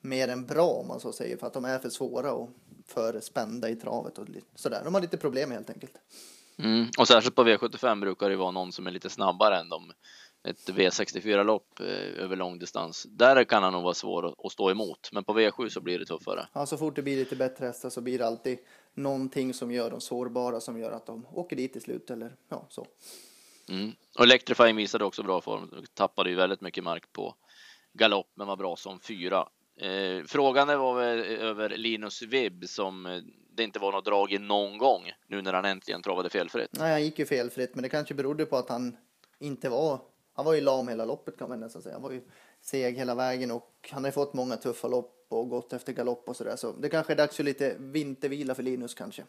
mer 0.00 0.28
än 0.28 0.46
bra 0.46 0.68
om 0.68 0.88
man 0.88 1.00
så 1.00 1.12
säger. 1.12 1.36
För 1.36 1.46
att 1.46 1.52
de 1.52 1.64
är 1.64 1.78
för 1.78 1.90
svåra 1.90 2.32
och 2.32 2.50
för 2.86 3.20
spända 3.20 3.68
i 3.68 3.76
travet 3.76 4.18
och 4.18 4.26
sådär. 4.54 4.80
De 4.84 4.94
har 4.94 5.00
lite 5.00 5.16
problem 5.16 5.50
helt 5.50 5.70
enkelt. 5.70 5.94
Mm. 6.58 6.88
Och 6.98 7.08
särskilt 7.08 7.34
på 7.34 7.44
V75 7.44 8.00
brukar 8.00 8.30
det 8.30 8.36
vara 8.36 8.50
någon 8.50 8.72
som 8.72 8.86
är 8.86 8.90
lite 8.90 9.10
snabbare 9.10 9.58
än 9.58 9.68
de 9.68 9.92
ett 10.48 10.68
V64-lopp 10.68 11.80
eh, 11.80 12.24
över 12.24 12.36
lång 12.36 12.58
distans. 12.58 13.06
Där 13.10 13.44
kan 13.44 13.62
han 13.62 13.72
nog 13.72 13.82
vara 13.82 13.94
svår 13.94 14.46
att 14.46 14.52
stå 14.52 14.70
emot, 14.70 15.08
men 15.12 15.24
på 15.24 15.38
V7 15.38 15.68
så 15.68 15.80
blir 15.80 15.98
det 15.98 16.06
tuffare. 16.06 16.46
Ja, 16.52 16.66
så 16.66 16.76
fort 16.76 16.96
det 16.96 17.02
blir 17.02 17.16
lite 17.16 17.36
bättre 17.36 17.66
hästar 17.66 17.90
så 17.90 18.00
blir 18.00 18.18
det 18.18 18.26
alltid 18.26 18.58
någonting 18.94 19.54
som 19.54 19.72
gör 19.72 19.90
dem 19.90 20.00
sårbara, 20.00 20.60
som 20.60 20.78
gör 20.78 20.92
att 20.92 21.06
de 21.06 21.26
åker 21.32 21.56
dit 21.56 21.72
till 21.72 21.82
slut 21.82 22.10
eller 22.10 22.36
ja, 22.48 22.66
så. 22.68 22.86
Mm. 23.68 23.92
Och 24.18 24.24
Electrifying 24.24 24.76
visade 24.76 25.04
också 25.04 25.22
bra 25.22 25.40
form, 25.40 25.70
tappade 25.94 26.30
ju 26.30 26.36
väldigt 26.36 26.60
mycket 26.60 26.84
mark 26.84 27.12
på 27.12 27.34
galopp, 27.92 28.30
men 28.34 28.46
var 28.46 28.56
bra 28.56 28.76
som 28.76 29.00
fyra. 29.00 29.48
Eh, 29.76 30.24
frågan 30.26 30.68
var 30.68 30.94
väl 30.94 31.18
över 31.18 31.68
Linus 31.68 32.22
Vibb 32.22 32.64
som 32.64 33.06
eh, 33.06 33.22
det 33.54 33.62
inte 33.62 33.78
var 33.78 33.92
något 33.92 34.04
drag 34.04 34.32
i 34.32 34.38
någon 34.38 34.78
gång 34.78 35.12
nu 35.26 35.42
när 35.42 35.52
han 35.52 35.64
äntligen 35.64 36.02
travade 36.02 36.30
felfritt. 36.30 36.70
Nej, 36.72 36.90
han 36.90 37.04
gick 37.04 37.18
ju 37.18 37.26
felfritt, 37.26 37.74
men 37.74 37.82
det 37.82 37.88
kanske 37.88 38.14
berodde 38.14 38.46
på 38.46 38.56
att 38.56 38.68
han 38.68 38.96
inte 39.38 39.68
var. 39.68 40.00
Han 40.34 40.44
var 40.44 40.54
ju 40.54 40.60
lam 40.60 40.88
hela 40.88 41.04
loppet 41.04 41.38
kan 41.38 41.48
man 41.48 41.60
nästan 41.60 41.82
säga. 41.82 41.94
Han 41.94 42.02
var 42.02 42.10
ju 42.10 42.22
seg 42.64 42.96
hela 42.96 43.14
vägen 43.14 43.50
och 43.50 43.90
han 43.90 44.04
har 44.04 44.10
fått 44.10 44.34
många 44.34 44.56
tuffa 44.56 44.88
lopp 44.88 45.26
och 45.28 45.48
gått 45.48 45.72
efter 45.72 45.92
galopp 45.92 46.28
och 46.28 46.36
så 46.36 46.44
där. 46.44 46.56
Så 46.56 46.72
det 46.72 46.88
kanske 46.88 47.12
är 47.12 47.16
dags 47.16 47.36
för 47.36 47.44
lite 47.44 47.76
vintervila 47.78 48.54
för 48.54 48.62
Linus 48.62 48.94
kanske. 48.94 49.24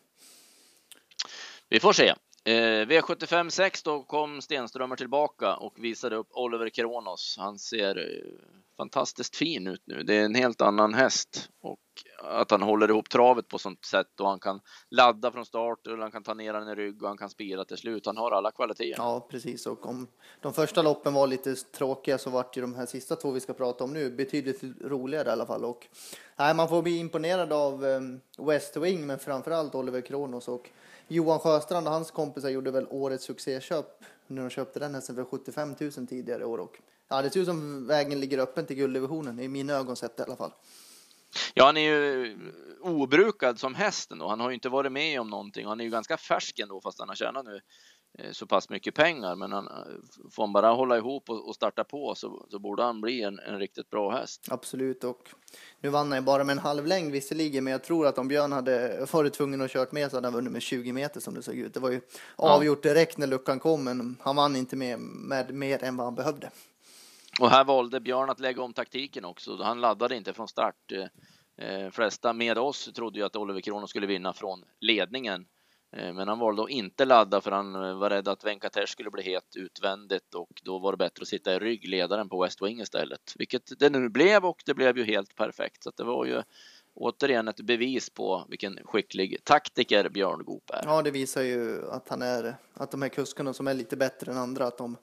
Vi 1.69 1.79
får 1.79 1.93
se. 1.93 2.13
Eh, 2.43 2.85
V75 2.87 3.49
6 3.49 3.83
då 3.83 4.03
kom 4.03 4.41
Stenströmer 4.41 4.95
tillbaka 4.95 5.55
och 5.55 5.83
visade 5.83 6.15
upp 6.15 6.27
Oliver 6.31 6.69
Kronos. 6.69 7.35
Han 7.39 7.59
ser 7.59 7.97
eh, 7.97 8.31
fantastiskt 8.77 9.35
fin 9.35 9.67
ut 9.67 9.81
nu. 9.85 10.03
Det 10.03 10.13
är 10.15 10.25
en 10.25 10.35
helt 10.35 10.61
annan 10.61 10.93
häst 10.93 11.49
och 11.61 11.79
att 12.23 12.51
han 12.51 12.61
håller 12.61 12.89
ihop 12.89 13.09
travet 13.09 13.47
på 13.47 13.57
sånt 13.57 13.85
sätt 13.85 14.19
och 14.19 14.27
han 14.27 14.39
kan 14.39 14.59
ladda 14.91 15.31
från 15.31 15.45
start 15.45 15.87
och 15.87 15.97
han 15.97 16.11
kan 16.11 16.23
ta 16.23 16.33
ner 16.33 16.53
den 16.53 16.67
i 16.67 16.75
rygg 16.75 17.01
och 17.01 17.07
han 17.07 17.17
kan 17.17 17.29
spira 17.29 17.65
till 17.65 17.77
slut. 17.77 18.05
Han 18.05 18.17
har 18.17 18.31
alla 18.31 18.51
kvaliteter. 18.51 18.93
Ja, 18.97 19.27
precis. 19.29 19.65
Och 19.65 19.85
om 19.85 20.07
de 20.41 20.53
första 20.53 20.81
loppen 20.81 21.13
var 21.13 21.27
lite 21.27 21.55
tråkiga 21.55 22.17
så 22.17 22.29
vart 22.29 22.57
ju 22.57 22.61
de 22.61 22.75
här 22.75 22.85
sista 22.85 23.15
två 23.15 23.31
vi 23.31 23.39
ska 23.39 23.53
prata 23.53 23.83
om 23.83 23.93
nu 23.93 24.11
betydligt 24.11 24.63
roligare 24.81 25.29
i 25.29 25.31
alla 25.31 25.45
fall. 25.45 25.65
Och 25.65 25.87
nej, 26.35 26.55
man 26.55 26.69
får 26.69 26.81
bli 26.81 26.97
imponerad 26.97 27.53
av 27.53 27.85
ehm, 27.85 28.19
West 28.37 28.77
Wing, 28.77 29.07
men 29.07 29.19
framförallt 29.19 29.75
Oliver 29.75 30.01
Kronos 30.01 30.47
och 30.47 30.69
Johan 31.07 31.39
Sjöstrand 31.39 31.87
och 31.87 31.93
hans 31.93 32.11
kompisar 32.11 32.49
gjorde 32.49 32.71
väl 32.71 32.87
årets 32.89 33.23
succéköp 33.23 34.03
när 34.27 34.41
de 34.41 34.49
köpte 34.49 34.79
den 34.79 34.95
hästen 34.95 35.15
för 35.15 35.23
75 35.23 35.75
000 35.79 35.91
tidigare 35.91 36.45
år. 36.45 36.57
Och, 36.57 36.79
ja, 37.09 37.21
det 37.21 37.29
ser 37.29 37.39
ut 37.39 37.47
som 37.47 37.87
vägen 37.87 38.19
ligger 38.19 38.37
öppen 38.37 38.65
till 38.65 38.75
gulddivisionen 38.75 39.39
i 39.39 39.47
mina 39.47 39.73
ögon 39.73 39.95
sett 39.95 40.19
i 40.19 40.23
alla 40.23 40.35
fall. 40.35 40.51
Ja, 41.53 41.65
han 41.65 41.77
är 41.77 41.81
ju 41.81 42.37
obrukad 42.81 43.59
som 43.59 43.75
hästen 43.75 44.17
då. 44.17 44.27
Han 44.27 44.39
har 44.39 44.49
ju 44.49 44.53
inte 44.53 44.69
varit 44.69 44.91
med 44.91 45.21
om 45.21 45.29
någonting. 45.29 45.65
Han 45.65 45.79
är 45.79 45.83
ju 45.83 45.89
ganska 45.89 46.17
färsk 46.17 46.59
ändå 46.59 46.81
fast 46.81 46.99
han 46.99 47.09
har 47.09 47.15
tjänat 47.15 47.45
nu 47.45 47.61
Eh, 48.19 48.31
så 48.31 48.47
pass 48.47 48.69
mycket 48.69 48.95
pengar. 48.95 49.35
Men 49.35 49.51
han, 49.51 49.67
eh, 49.67 50.29
får 50.31 50.43
han 50.43 50.53
bara 50.53 50.71
hålla 50.71 50.97
ihop 50.97 51.29
och, 51.29 51.47
och 51.47 51.55
starta 51.55 51.83
på 51.83 52.15
så, 52.15 52.45
så 52.49 52.59
borde 52.59 52.83
han 52.83 53.01
bli 53.01 53.21
en, 53.21 53.39
en, 53.39 53.59
riktigt 53.59 53.89
bra 53.89 54.11
häst. 54.11 54.47
Absolut 54.49 55.03
och 55.03 55.29
nu 55.81 55.89
vann 55.89 56.11
han 56.11 56.19
ju 56.19 56.25
bara 56.25 56.43
med 56.43 56.53
en 56.53 56.59
halv 56.59 56.85
längd 56.87 57.11
visserligen, 57.11 57.63
men 57.63 57.71
jag 57.71 57.83
tror 57.83 58.07
att 58.07 58.17
om 58.17 58.27
Björn 58.27 58.51
hade 58.51 59.07
varit 59.11 59.33
tvungen 59.33 59.61
att 59.61 59.71
kört 59.71 59.91
med 59.91 60.11
så 60.11 60.17
hade 60.17 60.27
han 60.27 60.33
vunnit 60.33 60.51
med 60.51 60.61
20 60.61 60.93
meter 60.93 61.19
som 61.19 61.33
det 61.33 61.41
såg 61.41 61.55
ut. 61.55 61.73
Det 61.73 61.79
var 61.79 61.89
ju 61.89 62.01
avgjort 62.35 62.83
direkt 62.83 63.17
när 63.17 63.27
luckan 63.27 63.59
kom, 63.59 63.83
men 63.83 64.17
han 64.21 64.35
vann 64.35 64.55
inte 64.55 64.75
med, 64.75 64.99
med 64.99 65.53
mer 65.53 65.83
än 65.83 65.97
vad 65.97 66.07
han 66.07 66.15
behövde. 66.15 66.51
Och 67.39 67.49
här 67.49 67.63
valde 67.63 67.99
Björn 67.99 68.29
att 68.29 68.39
lägga 68.39 68.61
om 68.61 68.73
taktiken 68.73 69.25
också. 69.25 69.63
Han 69.63 69.81
laddade 69.81 70.15
inte 70.15 70.33
från 70.33 70.47
start. 70.47 70.91
Eh, 71.57 71.91
flesta 71.91 72.33
med 72.33 72.57
oss 72.57 72.89
trodde 72.95 73.19
ju 73.19 73.25
att 73.25 73.35
Oliver 73.35 73.61
Kronos 73.61 73.89
skulle 73.89 74.07
vinna 74.07 74.33
från 74.33 74.63
ledningen 74.79 75.45
eh, 75.97 76.13
men 76.13 76.27
han 76.27 76.39
valde 76.39 76.63
att 76.63 76.69
inte 76.69 77.05
ladda 77.05 77.41
för 77.41 77.51
han 77.51 77.75
eh, 77.75 77.97
var 77.97 78.09
rädd 78.09 78.27
att 78.27 78.45
Venkatesh 78.45 78.91
skulle 78.91 79.11
bli 79.11 79.23
het 79.23 79.55
utvändigt 79.55 80.35
och 80.35 80.61
då 80.63 80.79
var 80.79 80.91
det 80.91 80.97
bättre 80.97 81.21
att 81.21 81.27
sitta 81.27 81.53
i 81.53 81.59
ryggledaren 81.59 82.29
på 82.29 82.43
West 82.43 82.61
Wing 82.61 82.81
istället, 82.81 83.33
vilket 83.35 83.79
det 83.79 83.89
nu 83.89 84.09
blev 84.09 84.45
och 84.45 84.63
det 84.65 84.73
blev 84.73 84.97
ju 84.97 85.03
helt 85.03 85.35
perfekt. 85.35 85.83
Så 85.83 85.91
det 85.97 86.03
var 86.03 86.25
ju 86.25 86.43
återigen 86.93 87.47
ett 87.47 87.61
bevis 87.61 88.09
på 88.09 88.45
vilken 88.49 88.79
skicklig 88.83 89.37
taktiker 89.43 90.09
Björn 90.09 90.43
Goop 90.45 90.69
är. 90.69 90.81
Ja, 90.83 91.01
det 91.01 91.11
visar 91.11 91.41
ju 91.41 91.91
att 91.91 92.09
han 92.09 92.21
är 92.21 92.55
att 92.73 92.91
de 92.91 93.01
här 93.01 93.09
kuskarna 93.09 93.53
som 93.53 93.67
är 93.67 93.73
lite 93.73 93.97
bättre 93.97 94.31
än 94.31 94.37
andra, 94.37 94.67
att 94.67 94.77
de 94.77 94.97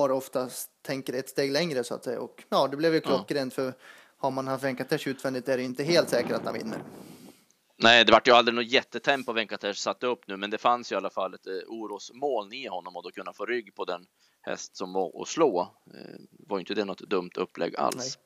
har 0.00 0.10
oftast 0.10 0.70
tänker 0.82 1.12
ett 1.12 1.28
steg 1.28 1.52
längre 1.52 1.84
så 1.84 1.94
att 1.94 2.04
säga. 2.04 2.20
Och 2.20 2.44
ja, 2.48 2.68
det 2.68 2.76
blev 2.76 2.94
ju 2.94 3.00
klockrent 3.00 3.54
ja. 3.56 3.62
för 3.62 3.74
har 4.18 4.30
man 4.30 4.46
haft 4.46 4.64
Venkatesh 4.64 5.08
utvändigt 5.08 5.48
är 5.48 5.56
det 5.56 5.62
inte 5.62 5.84
helt 5.84 6.08
säkert 6.08 6.32
att 6.32 6.44
han 6.44 6.54
vinner. 6.54 6.78
Nej, 7.76 8.04
det 8.04 8.12
vart 8.12 8.28
ju 8.28 8.32
aldrig 8.32 8.54
något 8.54 8.72
jättetempo 8.72 9.32
Venkatesh 9.32 9.78
satte 9.78 10.06
upp 10.06 10.28
nu, 10.28 10.36
men 10.36 10.50
det 10.50 10.58
fanns 10.58 10.92
ju 10.92 10.94
i 10.94 10.96
alla 10.96 11.10
fall 11.10 11.34
ett 11.34 11.46
eh, 11.46 11.52
orosmoln 11.68 12.52
i 12.52 12.66
honom 12.66 12.96
och 12.96 13.02
då 13.02 13.10
kunna 13.10 13.32
få 13.32 13.46
rygg 13.46 13.74
på 13.74 13.84
den 13.84 14.06
häst 14.42 14.76
som 14.76 14.92
var 14.92 15.22
att 15.22 15.28
slå. 15.28 15.60
Eh, 15.94 16.20
var 16.30 16.58
inte 16.58 16.74
det 16.74 16.84
något 16.84 16.98
dumt 17.00 17.30
upplägg 17.34 17.76
alls. 17.76 18.18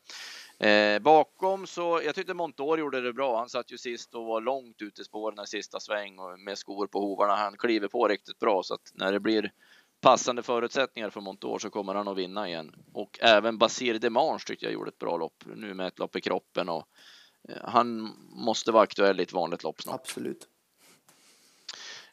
Eh, 0.58 0.98
bakom 0.98 1.66
så, 1.66 2.00
jag 2.04 2.14
tyckte 2.14 2.34
Montor 2.34 2.78
gjorde 2.78 3.00
det 3.00 3.12
bra. 3.12 3.38
Han 3.38 3.48
satt 3.48 3.72
ju 3.72 3.78
sist 3.78 4.14
och 4.14 4.24
var 4.24 4.40
långt 4.40 4.82
ute 4.82 5.02
i 5.02 5.04
spåren 5.04 5.44
i 5.44 5.46
sista 5.46 5.80
sväng 5.80 6.18
och 6.18 6.40
med 6.40 6.58
skor 6.58 6.86
på 6.86 7.00
hovarna. 7.00 7.34
Han 7.34 7.56
kliver 7.56 7.88
på 7.88 8.08
riktigt 8.08 8.38
bra 8.38 8.62
så 8.62 8.74
att 8.74 8.92
när 8.94 9.12
det 9.12 9.20
blir 9.20 9.52
passande 10.00 10.42
förutsättningar 10.42 11.10
för 11.10 11.20
Montor 11.20 11.58
så 11.58 11.70
kommer 11.70 11.94
han 11.94 12.08
att 12.08 12.16
vinna 12.16 12.48
igen. 12.48 12.74
Och 12.92 13.18
även 13.22 13.58
Basir 13.58 13.98
Demange 13.98 14.38
tyckte 14.46 14.64
jag 14.64 14.72
gjorde 14.72 14.88
ett 14.88 14.98
bra 14.98 15.16
lopp 15.16 15.44
nu 15.56 15.74
med 15.74 15.86
ett 15.86 15.98
lopp 15.98 16.16
i 16.16 16.20
kroppen 16.20 16.68
och 16.68 16.88
eh, 17.48 17.56
han 17.62 18.14
måste 18.30 18.72
vara 18.72 18.82
aktuell 18.82 19.20
i 19.20 19.22
ett 19.22 19.32
vanligt 19.32 19.62
lopp 19.62 19.82
snart. 19.82 20.00
Absolut. 20.00 20.48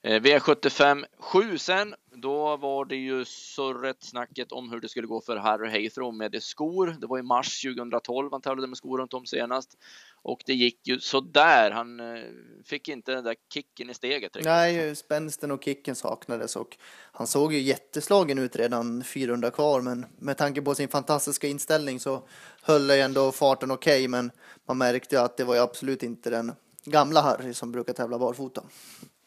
Eh, 0.05 0.21
V75 0.21 1.05
7 1.19 1.57
sen, 1.57 1.95
då 2.15 2.57
var 2.57 2.85
det 2.85 2.95
ju 2.95 3.25
surret 3.25 4.03
snacket 4.03 4.51
om 4.51 4.71
hur 4.71 4.79
det 4.79 4.89
skulle 4.89 5.07
gå 5.07 5.21
för 5.21 5.37
Harry 5.37 5.69
Haythrow 5.69 6.13
med 6.13 6.43
skor. 6.43 6.95
Det 7.01 7.07
var 7.07 7.19
i 7.19 7.21
mars 7.21 7.61
2012 7.61 8.29
han 8.31 8.41
tävlade 8.41 8.67
med 8.67 8.77
skor 8.77 8.97
runt 8.97 9.13
om 9.13 9.25
senast 9.25 9.77
och 10.21 10.39
det 10.45 10.53
gick 10.53 10.87
ju 10.87 10.99
så 10.99 11.21
där. 11.21 11.71
Han 11.71 11.99
eh, 11.99 12.23
fick 12.65 12.87
inte 12.87 13.11
den 13.11 13.23
där 13.23 13.35
kicken 13.53 13.89
i 13.89 13.93
steget. 13.93 14.35
Riktigt. 14.35 14.45
Nej, 14.45 14.95
spänsten 14.95 15.51
och 15.51 15.63
kicken 15.63 15.95
saknades 15.95 16.55
och 16.55 16.77
han 17.11 17.27
såg 17.27 17.53
ju 17.53 17.59
jätteslagen 17.59 18.37
ut 18.37 18.55
redan 18.55 19.03
400 19.03 19.51
kvar, 19.51 19.81
men 19.81 20.05
med 20.19 20.37
tanke 20.37 20.61
på 20.61 20.75
sin 20.75 20.87
fantastiska 20.87 21.47
inställning 21.47 21.99
så 21.99 22.27
höll 22.61 22.89
ju 22.89 22.99
ändå 22.99 23.31
farten 23.31 23.71
okej, 23.71 23.99
okay, 23.99 24.07
men 24.07 24.31
man 24.67 24.77
märkte 24.77 25.15
ju 25.15 25.21
att 25.21 25.37
det 25.37 25.43
var 25.43 25.55
ju 25.55 25.61
absolut 25.61 26.03
inte 26.03 26.29
den 26.29 26.51
gamla 26.83 27.21
Harry 27.21 27.53
som 27.53 27.71
brukar 27.71 27.93
tävla 27.93 28.19
barfota. 28.19 28.63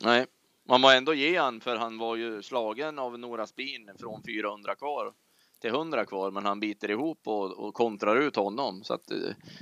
Nej, 0.02 0.26
man 0.68 0.80
må 0.80 0.90
ändå 0.90 1.14
ge 1.14 1.38
han 1.38 1.60
för 1.60 1.76
han 1.76 1.98
var 1.98 2.16
ju 2.16 2.42
slagen 2.42 2.98
av 2.98 3.18
Nora 3.18 3.46
Spin 3.46 3.90
från 3.98 4.22
400 4.22 4.74
kvar 4.74 5.12
till 5.60 5.70
100 5.70 6.04
kvar, 6.04 6.30
men 6.30 6.44
han 6.44 6.60
biter 6.60 6.90
ihop 6.90 7.20
och, 7.24 7.52
och 7.52 7.74
kontrar 7.74 8.16
ut 8.16 8.36
honom. 8.36 8.84
Så 8.84 8.94
att 8.94 9.10
eh, 9.10 9.16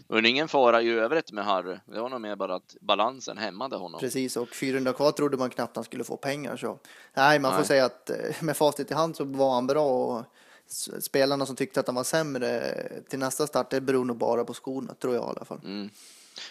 det 0.08 0.14
var 0.14 0.26
ingen 0.26 0.48
fara 0.48 0.82
i 0.82 0.90
övrigt 0.90 1.32
med 1.32 1.44
Harry. 1.44 1.76
Det 1.86 2.00
var 2.00 2.08
nog 2.08 2.20
mer 2.20 2.36
bara 2.36 2.54
att 2.54 2.76
balansen 2.80 3.38
hämmade 3.38 3.76
honom. 3.76 4.00
Precis, 4.00 4.36
och 4.36 4.48
400 4.48 4.92
kvar 4.92 5.12
trodde 5.12 5.36
man 5.36 5.50
knappt 5.50 5.76
han 5.76 5.84
skulle 5.84 6.04
få 6.04 6.16
pengar. 6.16 6.56
Så 6.56 6.78
nej, 7.14 7.38
man 7.38 7.56
får 7.56 7.62
säga 7.62 7.84
att 7.84 8.10
eh, 8.10 8.16
med 8.40 8.56
facit 8.56 8.90
i 8.90 8.94
hand 8.94 9.16
så 9.16 9.24
var 9.24 9.54
han 9.54 9.66
bra. 9.66 9.86
Och 9.86 10.24
spelarna 11.00 11.46
som 11.46 11.56
tyckte 11.56 11.80
att 11.80 11.86
han 11.86 11.96
var 11.96 12.04
sämre 12.04 12.74
till 13.08 13.18
nästa 13.18 13.46
start, 13.46 13.70
det 13.70 13.80
beror 13.80 14.04
nog 14.04 14.16
bara 14.16 14.44
på 14.44 14.54
skorna, 14.54 14.94
tror 14.94 15.14
jag 15.14 15.24
i 15.24 15.26
alla 15.26 15.44
fall. 15.44 15.60
Mm. 15.64 15.90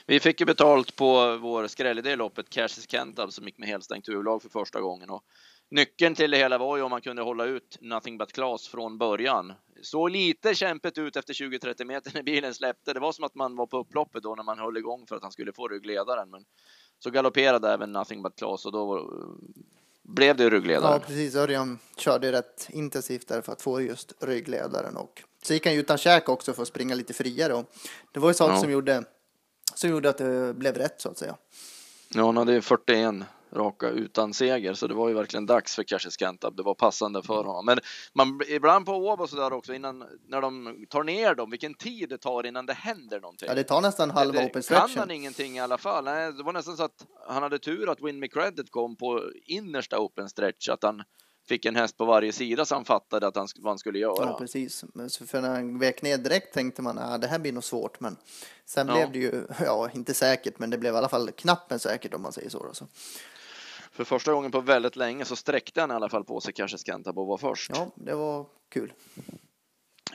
Vi 0.06 0.20
fick 0.20 0.40
ju 0.40 0.46
betalt 0.46 0.96
på 0.96 1.38
vår 1.38 1.68
skräll 1.68 2.08
i 2.08 2.16
loppet, 2.16 2.50
Cassius 2.50 2.90
Kentab 2.90 3.34
som 3.34 3.46
gick 3.46 3.58
med 3.58 3.70
helstängt 3.70 4.10
huvudlag 4.10 4.42
för 4.42 4.50
första 4.50 4.82
gången. 4.82 5.10
Och 5.10 5.24
nyckeln 5.72 6.16
till 6.16 6.32
det 6.32 6.38
hela 6.38 6.58
var 6.58 6.78
ju 6.78 6.84
om 6.84 6.90
man 6.90 7.02
kunde 7.02 7.22
hålla 7.22 7.46
ut 7.46 7.78
Nothing 7.82 8.18
But 8.18 8.34
Class 8.34 8.68
från 8.68 8.98
början. 8.98 9.54
Så 9.82 10.08
lite 10.08 10.56
kämpet 10.56 10.98
ut 10.98 11.16
efter 11.16 11.34
20-30 11.34 11.86
meter 11.86 12.12
när 12.14 12.24
bilen 12.24 12.54
släppte. 12.54 12.94
Det 12.94 13.00
var 13.00 13.12
som 13.12 13.26
att 13.26 13.36
man 13.36 13.56
var 13.56 13.68
på 13.68 13.78
upploppet 13.78 14.24
då 14.24 14.36
när 14.36 14.44
man 14.44 14.60
höll 14.60 14.78
igång 14.78 15.06
för 15.08 15.16
att 15.16 15.24
han 15.24 15.32
skulle 15.32 15.54
få 15.54 15.68
ryggledaren. 15.68 16.30
Men 16.30 16.46
så 17.00 17.10
galopperade 17.10 17.74
även 17.74 17.92
Nothing 17.92 18.24
But 18.24 18.36
Class 18.36 18.66
och 18.66 18.72
då 18.72 19.12
blev 20.04 20.36
det 20.36 20.50
ryggledaren. 20.50 20.94
Ja, 20.94 21.08
precis. 21.08 21.36
Örjan 21.36 21.80
körde 21.98 22.32
rätt 22.32 22.68
intensivt 22.70 23.28
där 23.28 23.42
för 23.42 23.52
att 23.52 23.62
få 23.62 23.82
just 23.82 24.14
ryggledaren 24.24 24.98
och 24.98 25.24
så 25.44 25.54
gick 25.54 25.66
han 25.66 25.76
utan 25.76 25.98
käk 25.98 26.30
också 26.30 26.54
för 26.54 26.62
att 26.62 26.68
springa 26.68 26.96
lite 26.96 27.14
friare 27.14 27.54
och 27.54 27.66
det 28.12 28.20
var 28.20 28.30
ju 28.30 28.34
saker 28.34 28.54
ja. 28.54 28.62
som 28.62 28.72
gjorde 28.72 29.04
som 29.76 29.90
gjorde 29.90 30.10
att 30.10 30.18
det 30.18 30.54
blev 30.54 30.78
rätt 30.78 31.02
så 31.02 31.10
att 31.10 31.18
säga. 31.18 31.38
Ja, 32.10 32.26
han 32.26 32.38
hade 32.38 32.62
41 32.62 33.16
raka 33.52 33.90
utan 33.90 34.34
seger, 34.34 34.74
så 34.74 34.88
det 34.88 34.94
var 34.94 35.08
ju 35.10 35.14
verkligen 35.16 35.46
dags 35.46 35.76
för 35.76 35.84
Cassius 35.84 36.18
Cantab. 36.18 36.56
Det 36.56 36.64
var 36.64 36.74
passande 36.74 37.24
för 37.24 37.44
honom. 37.44 37.66
Men 37.66 37.80
man, 38.14 38.42
ibland 38.48 38.86
på 38.86 38.92
Åbo 38.94 39.24
och 39.24 39.30
så 39.30 39.36
där 39.36 39.54
också, 39.54 39.74
innan, 39.74 40.06
när 40.28 40.42
de 40.42 40.86
tar 40.90 41.04
ner 41.04 41.36
dem, 41.36 41.50
vilken 41.50 41.74
tid 41.74 42.10
det 42.10 42.18
tar 42.18 42.46
innan 42.46 42.66
det 42.66 42.74
händer 42.74 43.20
någonting. 43.20 43.48
Ja, 43.48 43.56
det 43.56 43.64
tar 43.64 43.82
nästan 43.82 44.12
halva 44.12 44.46
open 44.46 44.64
stretchen. 44.64 44.88
Kan 44.88 45.00
han 45.00 45.12
ingenting 45.12 45.58
i 45.58 45.60
alla 45.60 45.78
fall? 45.78 46.04
Nej, 46.04 46.34
det 46.34 46.44
var 46.44 46.54
nästan 46.54 46.78
så 46.78 46.84
att 46.84 47.06
han 47.28 47.44
hade 47.44 47.60
tur 47.60 47.90
att 47.90 48.02
Win 48.02 48.20
Me 48.20 48.28
Credit 48.28 48.72
kom 48.72 48.96
på 48.96 49.32
innersta 49.46 50.00
open 50.00 50.30
stretch, 50.30 50.70
att 50.70 50.84
han 50.84 51.04
fick 51.48 51.66
en 51.66 51.76
häst 51.76 51.98
på 51.98 52.06
varje 52.06 52.32
sida 52.32 52.66
så 52.66 52.76
han 52.76 52.86
fattade 52.86 53.28
att 53.28 53.36
han, 53.36 53.48
vad 53.60 53.72
han 53.72 53.80
skulle 53.80 54.00
göra. 54.00 54.26
Ja, 54.26 54.38
precis. 54.38 54.86
Men 54.94 55.10
för 55.10 55.42
när 55.42 55.50
han 55.50 55.80
vek 55.80 56.02
ner 56.02 56.18
direkt 56.18 56.54
tänkte 56.54 56.82
man 56.82 56.98
att 56.98 57.14
ah, 57.14 57.18
det 57.18 57.28
här 57.28 57.40
blir 57.40 57.52
nog 57.52 57.64
svårt. 57.64 58.00
Men 58.00 58.18
sen 58.66 58.88
ja. 58.88 58.94
blev 58.94 59.12
det 59.12 59.20
ju, 59.20 59.44
ja, 59.66 59.90
inte 59.94 60.14
säkert, 60.14 60.60
men 60.60 60.70
det 60.70 60.78
blev 60.78 60.94
i 60.94 60.98
alla 60.98 61.10
fall 61.10 61.32
knappen 61.32 61.80
säkert 61.80 62.14
om 62.14 62.22
man 62.22 62.32
säger 62.32 62.50
så. 62.50 62.68
Alltså. 62.68 62.88
För 63.92 64.04
första 64.04 64.34
gången 64.34 64.52
på 64.52 64.62
väldigt 64.62 64.96
länge 64.96 65.26
så 65.26 65.36
sträckte 65.36 65.82
han 65.82 65.92
i 65.92 65.94
alla 65.94 66.10
fall 66.10 66.24
på 66.24 66.42
sig 66.42 66.54
kanske 66.54 66.78
Skantabo 66.78 67.26
var 67.26 67.38
först. 67.38 67.72
Ja, 67.74 67.92
det 67.96 68.16
var 68.16 68.46
kul. 68.70 68.94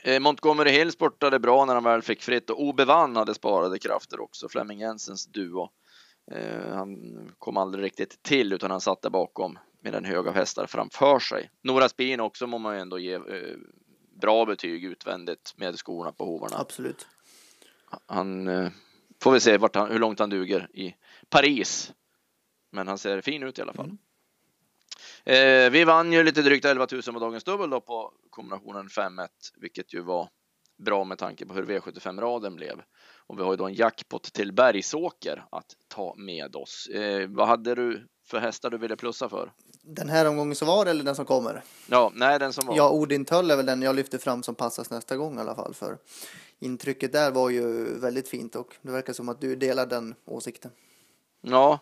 Eh, 0.03 0.21
Montgomery 0.21 0.71
Hill 0.71 0.93
spurtade 0.93 1.39
bra 1.39 1.65
när 1.65 1.75
han 1.75 1.85
väl 1.85 2.03
fick 2.03 2.23
fritt 2.23 2.51
och 2.51 2.63
Obevann 2.63 3.17
hade 3.17 3.35
sparade 3.35 3.79
krafter 3.79 4.21
också, 4.21 4.49
Flemming 4.49 4.79
Jensens 4.79 5.27
duo. 5.27 5.69
Eh, 6.33 6.75
han 6.75 6.99
kom 7.39 7.57
aldrig 7.57 7.85
riktigt 7.85 8.23
till 8.23 8.53
utan 8.53 8.71
han 8.71 8.81
satt 8.81 9.03
där 9.03 9.11
bakom 9.11 9.59
med 9.81 9.95
en 9.95 10.05
hög 10.05 10.29
av 10.29 10.35
hästar 10.35 10.67
framför 10.67 11.19
sig. 11.19 11.51
Nora 11.63 11.89
Spin 11.89 12.21
också 12.21 12.47
må 12.47 12.59
man 12.59 12.75
ju 12.75 12.81
ändå 12.81 12.99
ge 12.99 13.15
eh, 13.15 13.57
bra 14.21 14.47
betyg 14.47 14.85
utvändigt 14.85 15.55
med 15.57 15.79
skorna 15.79 16.13
på 16.13 16.25
hovarna. 16.25 16.57
Absolut. 16.59 17.07
Han 18.07 18.49
eh, 18.49 18.71
får 19.23 19.33
vi 19.33 19.41
se 19.41 19.59
vart 19.59 19.77
han, 19.77 19.91
hur 19.91 19.99
långt 19.99 20.19
han 20.19 20.31
duger 20.31 20.69
i 20.73 20.95
Paris. 21.29 21.93
Men 22.73 22.89
han 22.89 22.99
ser 22.99 23.21
fin 23.21 23.43
ut 23.43 23.59
i 23.59 23.63
alla 23.63 23.73
fall. 23.73 23.87
Mm. 23.87 23.99
Eh, 25.25 25.71
vi 25.71 25.85
vann 25.85 26.13
ju 26.13 26.23
lite 26.23 26.43
drygt 26.43 26.65
11 26.65 26.87
000 26.93 27.03
på 27.03 27.19
dagens 27.19 27.45
dubbel 27.45 27.71
då 27.71 27.81
på 27.81 28.13
kombinationen 28.31 28.89
5-1, 28.89 29.29
vilket 29.57 29.95
ju 29.95 30.01
var 30.01 30.29
bra 30.79 31.05
med 31.05 31.19
tanke 31.19 31.47
på 31.47 31.55
hur 31.55 31.67
V75-raden 31.67 32.57
blev. 32.57 32.83
Och 33.27 33.39
vi 33.39 33.43
har 33.43 33.51
ju 33.51 33.57
då 33.57 33.67
en 33.67 33.75
jackpot 33.75 34.23
till 34.23 34.53
Bergsåker 34.53 35.45
att 35.51 35.77
ta 35.89 36.15
med 36.17 36.57
oss. 36.57 36.87
Eh, 36.87 37.29
vad 37.29 37.49
hade 37.49 37.75
du 37.75 38.09
för 38.27 38.39
hästar 38.39 38.71
du 38.71 38.79
ville 38.79 38.97
plussa 38.97 39.29
för? 39.29 39.53
Den 39.83 40.09
här 40.09 40.29
omgången 40.29 40.55
som 40.55 40.69
var 40.69 40.87
eller 40.87 41.05
den 41.05 41.17
som 41.17 41.25
kommer? 41.25 41.63
Ja, 41.89 42.13
nej 42.15 42.39
den 42.39 42.53
som 42.53 42.67
var. 42.67 42.77
Ja, 42.77 42.91
Odin 42.91 43.25
Töll 43.25 43.51
är 43.51 43.57
väl 43.57 43.67
den 43.67 43.83
jag 43.83 43.97
lyfter 43.97 44.19
fram 44.19 44.43
som 44.43 44.55
passas 44.55 44.91
nästa 44.91 45.17
gång 45.17 45.37
i 45.37 45.41
alla 45.41 45.55
fall. 45.55 45.75
För 45.75 45.99
intrycket 46.59 47.13
där 47.13 47.31
var 47.31 47.51
ju 47.51 47.99
väldigt 47.99 48.29
fint 48.29 48.57
och 48.57 48.77
det 48.83 48.93
verkar 48.93 49.13
som 49.13 49.29
att 49.29 49.41
du 49.41 49.57
delar 49.57 49.87
den 49.87 50.15
åsikten. 50.25 50.71
Ja, 51.41 51.79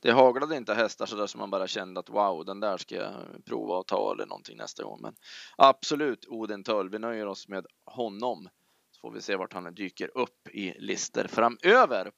det 0.00 0.10
haglade 0.10 0.56
inte 0.56 0.74
hästar 0.74 1.06
så 1.06 1.16
där 1.16 1.26
som 1.26 1.38
man 1.38 1.50
bara 1.50 1.66
kände 1.66 2.00
att 2.00 2.10
wow, 2.10 2.44
den 2.44 2.60
där 2.60 2.76
ska 2.76 2.94
jag 2.94 3.14
prova 3.44 3.80
att 3.80 3.86
ta 3.86 4.12
eller 4.12 4.26
någonting 4.26 4.56
nästa 4.56 4.82
gång. 4.82 5.00
Men 5.02 5.14
absolut 5.56 6.26
Odin 6.28 6.64
Töll, 6.64 6.90
vi 6.90 6.98
nöjer 6.98 7.26
oss 7.26 7.48
med 7.48 7.66
honom. 7.84 8.48
Så 8.90 9.00
får 9.00 9.10
vi 9.10 9.20
se 9.20 9.36
vart 9.36 9.52
han 9.52 9.74
dyker 9.74 10.10
upp 10.18 10.48
i 10.48 10.74
lister 10.78 11.28
framöver. 11.28 12.12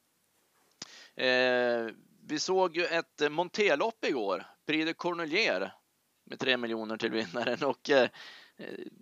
Eh, 1.15 1.93
vi 2.27 2.39
såg 2.39 2.77
ju 2.77 2.85
ett 2.85 3.31
Montelopp 3.31 4.05
igår, 4.05 4.45
Prix 4.67 4.85
de 4.85 4.93
Cornelier 4.93 5.73
med 6.29 6.39
3 6.39 6.57
miljoner 6.57 6.97
till 6.97 7.11
vinnaren 7.11 7.63
och 7.63 7.89
eh, 7.89 8.09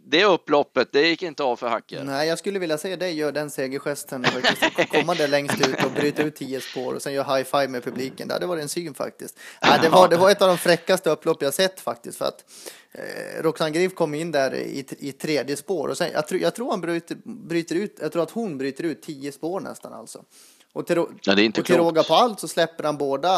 det 0.05 0.25
upploppet, 0.25 0.91
det 0.91 1.07
gick 1.07 1.23
inte 1.23 1.43
av 1.43 1.55
för 1.55 1.67
hacker. 1.67 2.03
Nej, 2.03 2.27
jag 2.27 2.39
skulle 2.39 2.59
vilja 2.59 2.77
se 2.77 2.95
dig 2.95 3.13
göra 3.13 3.31
den 3.31 3.49
segergesten 3.49 4.25
och 4.25 4.89
komma 4.89 5.13
där 5.13 5.27
längst 5.27 5.67
ut 5.67 5.85
och 5.85 5.91
bryta 5.91 6.23
ut 6.23 6.35
tio 6.35 6.61
spår 6.61 6.93
och 6.93 7.01
sen 7.01 7.13
göra 7.13 7.35
high 7.35 7.45
five 7.45 7.67
med 7.67 7.83
publiken. 7.83 8.27
Det 8.27 8.33
hade 8.33 8.45
varit 8.45 8.61
en 8.61 8.69
syn 8.69 8.93
faktiskt. 8.93 9.39
Nej, 9.61 9.79
det, 9.81 9.89
var, 9.89 10.07
det 10.07 10.17
var 10.17 10.31
ett 10.31 10.41
av 10.41 10.47
de 10.47 10.57
fräckaste 10.57 11.09
upplopp 11.09 11.41
jag 11.41 11.53
sett 11.53 11.79
faktiskt 11.79 12.17
för 12.17 12.25
att 12.25 12.45
eh, 12.91 13.43
Roxanne 13.43 13.71
Griff 13.71 13.95
kom 13.95 14.13
in 14.13 14.31
där 14.31 14.55
i, 14.55 14.85
i 14.99 15.11
tredje 15.11 15.57
spår 15.57 15.87
och 15.87 15.97
sen, 15.97 16.11
jag, 16.13 16.27
tr 16.27 16.35
jag 16.35 16.55
tror 16.55 16.71
han 16.71 16.81
bryter, 16.81 17.17
bryter 17.23 17.75
ut, 17.75 17.97
jag 18.01 18.11
tror 18.11 18.23
att 18.23 18.31
hon 18.31 18.57
bryter 18.57 18.83
ut 18.83 19.01
tio 19.01 19.31
spår 19.31 19.59
nästan 19.59 19.93
alltså. 19.93 20.23
Och 20.73 20.87
till, 20.87 21.05
ja, 21.21 21.35
det 21.35 21.41
är 21.41 21.45
inte 21.45 21.61
och 21.61 21.67
till 21.67 21.77
råga 21.77 22.03
på 22.03 22.13
allt 22.13 22.39
så 22.39 22.47
släpper 22.47 22.83
han 22.83 22.97
båda 22.97 23.31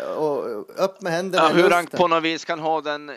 eh, 0.00 0.10
och 0.10 0.60
upp 0.84 1.02
med 1.02 1.12
händerna 1.12 1.44
ja, 1.44 1.54
Hur 1.54 1.70
han 1.70 1.86
på 1.86 2.08
något 2.08 2.22
vis 2.22 2.44
kan 2.44 2.58
ha 2.60 2.80
den 2.80 3.10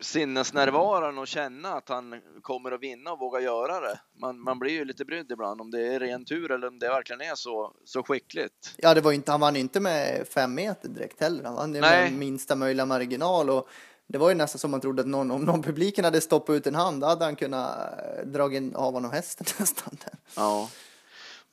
sinnesnärvaron 0.00 1.18
och 1.18 1.26
känna 1.26 1.72
att 1.72 1.88
han 1.88 2.20
kommer 2.42 2.72
att 2.72 2.82
vinna 2.82 3.12
och 3.12 3.18
våga 3.18 3.40
göra 3.40 3.80
det. 3.80 4.00
Man, 4.20 4.40
man 4.40 4.58
blir 4.58 4.72
ju 4.72 4.84
lite 4.84 5.04
brydd 5.04 5.32
ibland 5.32 5.60
om 5.60 5.70
det 5.70 5.94
är 5.94 6.00
ren 6.00 6.24
tur 6.24 6.50
eller 6.50 6.68
om 6.68 6.78
det 6.78 6.88
verkligen 6.88 7.20
är 7.20 7.34
så, 7.34 7.72
så 7.84 8.02
skickligt. 8.02 8.74
Ja, 8.76 8.94
det 8.94 9.00
var 9.00 9.12
inte, 9.12 9.30
han 9.30 9.40
vann 9.40 9.56
inte 9.56 9.80
med 9.80 10.28
fem 10.28 10.54
meter 10.54 10.88
direkt 10.88 11.20
heller. 11.20 11.44
Han 11.44 11.54
vann 11.54 11.72
med 11.72 12.12
minsta 12.12 12.56
möjliga 12.56 12.86
marginal 12.86 13.50
och 13.50 13.68
det 14.06 14.18
var 14.18 14.28
ju 14.28 14.34
nästan 14.34 14.58
som 14.58 14.70
man 14.70 14.80
trodde 14.80 15.02
att 15.02 15.08
någon, 15.08 15.30
om 15.30 15.44
någon 15.44 15.62
publiken 15.68 16.04
hade 16.04 16.20
stoppat 16.20 16.54
ut 16.54 16.66
en 16.66 16.74
hand, 16.74 17.00
då 17.00 17.06
hade 17.06 17.24
han 17.24 17.36
kunnat 17.36 17.78
eh, 17.78 18.26
dra 18.26 18.52
in 18.54 18.74
av 18.74 18.92
honom 18.92 19.10
hästen 19.10 19.46
nästan. 19.58 19.96
Ja. 20.36 20.68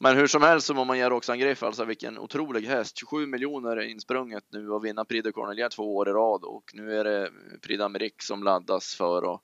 Men 0.04 0.18
hur 0.18 0.28
som 0.28 0.42
helst 0.42 0.68
så 0.68 0.74
må 0.74 0.84
man 0.84 0.98
ge 0.98 1.10
Roxanne 1.10 1.38
Griff, 1.38 1.64
alltså 1.64 1.86
vilken 1.86 2.18
otrolig 2.18 2.62
häst. 2.62 2.98
27 2.98 3.26
miljoner 3.26 3.82
insprunget 3.82 4.44
nu 4.52 4.70
och 4.70 4.86
vinna 4.86 5.06
Prix 5.06 5.24
de 5.24 5.32
Cornelia 5.32 5.70
två 5.70 5.96
år 5.96 6.10
i 6.10 6.12
rad 6.12 6.44
och 6.44 6.64
nu 6.74 7.00
är 7.00 7.04
det 7.04 7.32
Prix 7.62 7.82
d'Amérique 7.82 8.22
som 8.22 8.44
laddas 8.44 8.96
för 8.96 9.24
och 9.24 9.44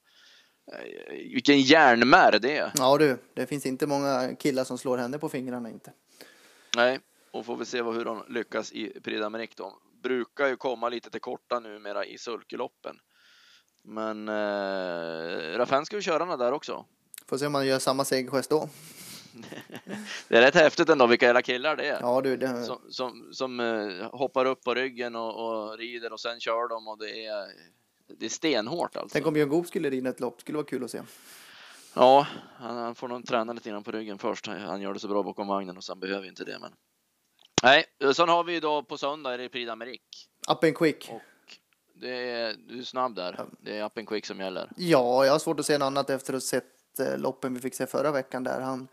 eh, 0.73 1.13
vilken 1.13 1.61
järnmär 1.61 2.39
det 2.41 2.57
är. 2.57 2.71
Ja 2.77 2.97
du, 2.97 3.17
det 3.33 3.45
finns 3.45 3.65
inte 3.65 3.87
många 3.87 4.35
killar 4.35 4.63
som 4.63 4.77
slår 4.77 4.97
henne 4.97 5.17
på 5.17 5.29
fingrarna 5.29 5.69
inte. 5.69 5.93
Nej, 6.75 6.99
och 7.31 7.45
får 7.45 7.57
vi 7.57 7.65
se 7.65 7.83
hur 7.83 8.05
de 8.05 8.23
lyckas 8.29 8.71
i 8.71 8.99
Prix 9.03 9.21
d'Amérique 9.21 9.53
då. 9.57 9.77
Brukar 10.03 10.47
ju 10.47 10.55
komma 10.55 10.89
lite 10.89 11.09
till 11.09 11.21
korta 11.21 11.59
numera 11.59 12.05
i 12.05 12.17
sulkeloppen. 12.17 12.95
Men 13.83 14.27
eh, 14.27 15.57
Raffin 15.57 15.85
ska 15.85 15.95
ju 15.95 16.01
köra 16.01 16.25
den 16.25 16.39
där 16.39 16.51
också. 16.51 16.85
Får 17.27 17.37
se 17.37 17.45
om 17.45 17.51
man 17.51 17.67
gör 17.67 17.79
samma 17.79 18.05
segergest 18.05 18.49
då 18.49 18.69
det 20.27 20.37
är 20.37 20.41
rätt 20.41 20.55
häftigt 20.55 20.89
ändå 20.89 21.07
vilka 21.07 21.25
jävla 21.25 21.41
killar 21.41 21.75
det 21.75 21.87
är. 21.87 21.99
Ja, 22.01 22.21
du, 22.21 22.37
det... 22.37 22.63
Som, 22.63 22.79
som, 22.89 23.29
som 23.31 23.59
uh, 23.59 24.09
hoppar 24.11 24.45
upp 24.45 24.63
på 24.63 24.73
ryggen 24.73 25.15
och, 25.15 25.45
och, 25.45 25.77
rider 25.77 26.13
och 26.13 26.19
sen 26.19 26.39
kör 26.39 26.69
de 26.69 26.87
och 26.87 26.97
det 26.97 27.25
är, 27.25 27.47
det 28.07 28.25
är 28.25 28.29
stenhårt 28.29 28.95
alltså. 28.95 29.13
Tänk 29.13 29.27
om 29.27 29.33
Björn 29.33 29.49
Goop 29.49 29.67
skulle 29.67 29.89
rida 29.89 30.09
ett 30.09 30.19
lopp, 30.19 30.41
skulle 30.41 30.55
vara 30.55 30.67
kul 30.67 30.83
att 30.83 30.91
se. 30.91 31.01
Ja, 31.93 32.27
han, 32.55 32.77
han 32.77 32.95
får 32.95 33.07
nog 33.07 33.27
träna 33.27 33.53
lite 33.53 33.69
grann 33.69 33.83
på 33.83 33.91
ryggen 33.91 34.17
först. 34.17 34.47
Han 34.47 34.81
gör 34.81 34.93
det 34.93 34.99
så 34.99 35.07
bra 35.07 35.23
bakom 35.23 35.47
vagnen 35.47 35.77
och 35.77 35.83
sen 35.83 35.99
behöver 35.99 36.27
inte 36.27 36.43
det. 36.43 36.59
Men... 36.59 36.71
Nej, 37.63 37.85
sen 38.13 38.29
har 38.29 38.43
vi 38.43 38.53
ju 38.53 38.59
då 38.59 38.83
på 38.83 38.97
söndag 38.97 39.33
är 39.33 39.37
det 39.37 39.49
Prix 39.49 39.69
d'Amérique. 39.71 40.27
Up 40.49 40.63
and 40.63 40.77
quick. 40.77 41.09
Och 41.11 41.21
det 41.93 42.31
är, 42.31 42.55
du 42.67 42.79
är 42.79 42.83
snabb 42.83 43.15
där. 43.15 43.45
Det 43.59 43.77
är 43.77 43.85
up 43.85 43.97
and 43.97 44.07
quick 44.07 44.25
som 44.25 44.39
gäller. 44.39 44.71
Ja, 44.75 45.25
jag 45.25 45.31
har 45.31 45.39
svårt 45.39 45.59
att 45.59 45.65
se 45.65 45.77
något 45.77 45.85
annat 45.85 46.09
efter 46.09 46.33
att 46.33 46.35
ha 46.35 46.47
sett 46.47 46.77
Eh, 46.99 47.17
loppen 47.17 47.53
vi 47.53 47.59
fick 47.59 47.75
se 47.75 47.85
förra 47.85 48.11
veckan 48.11 48.43
där. 48.43 48.61
Han, 48.61 48.87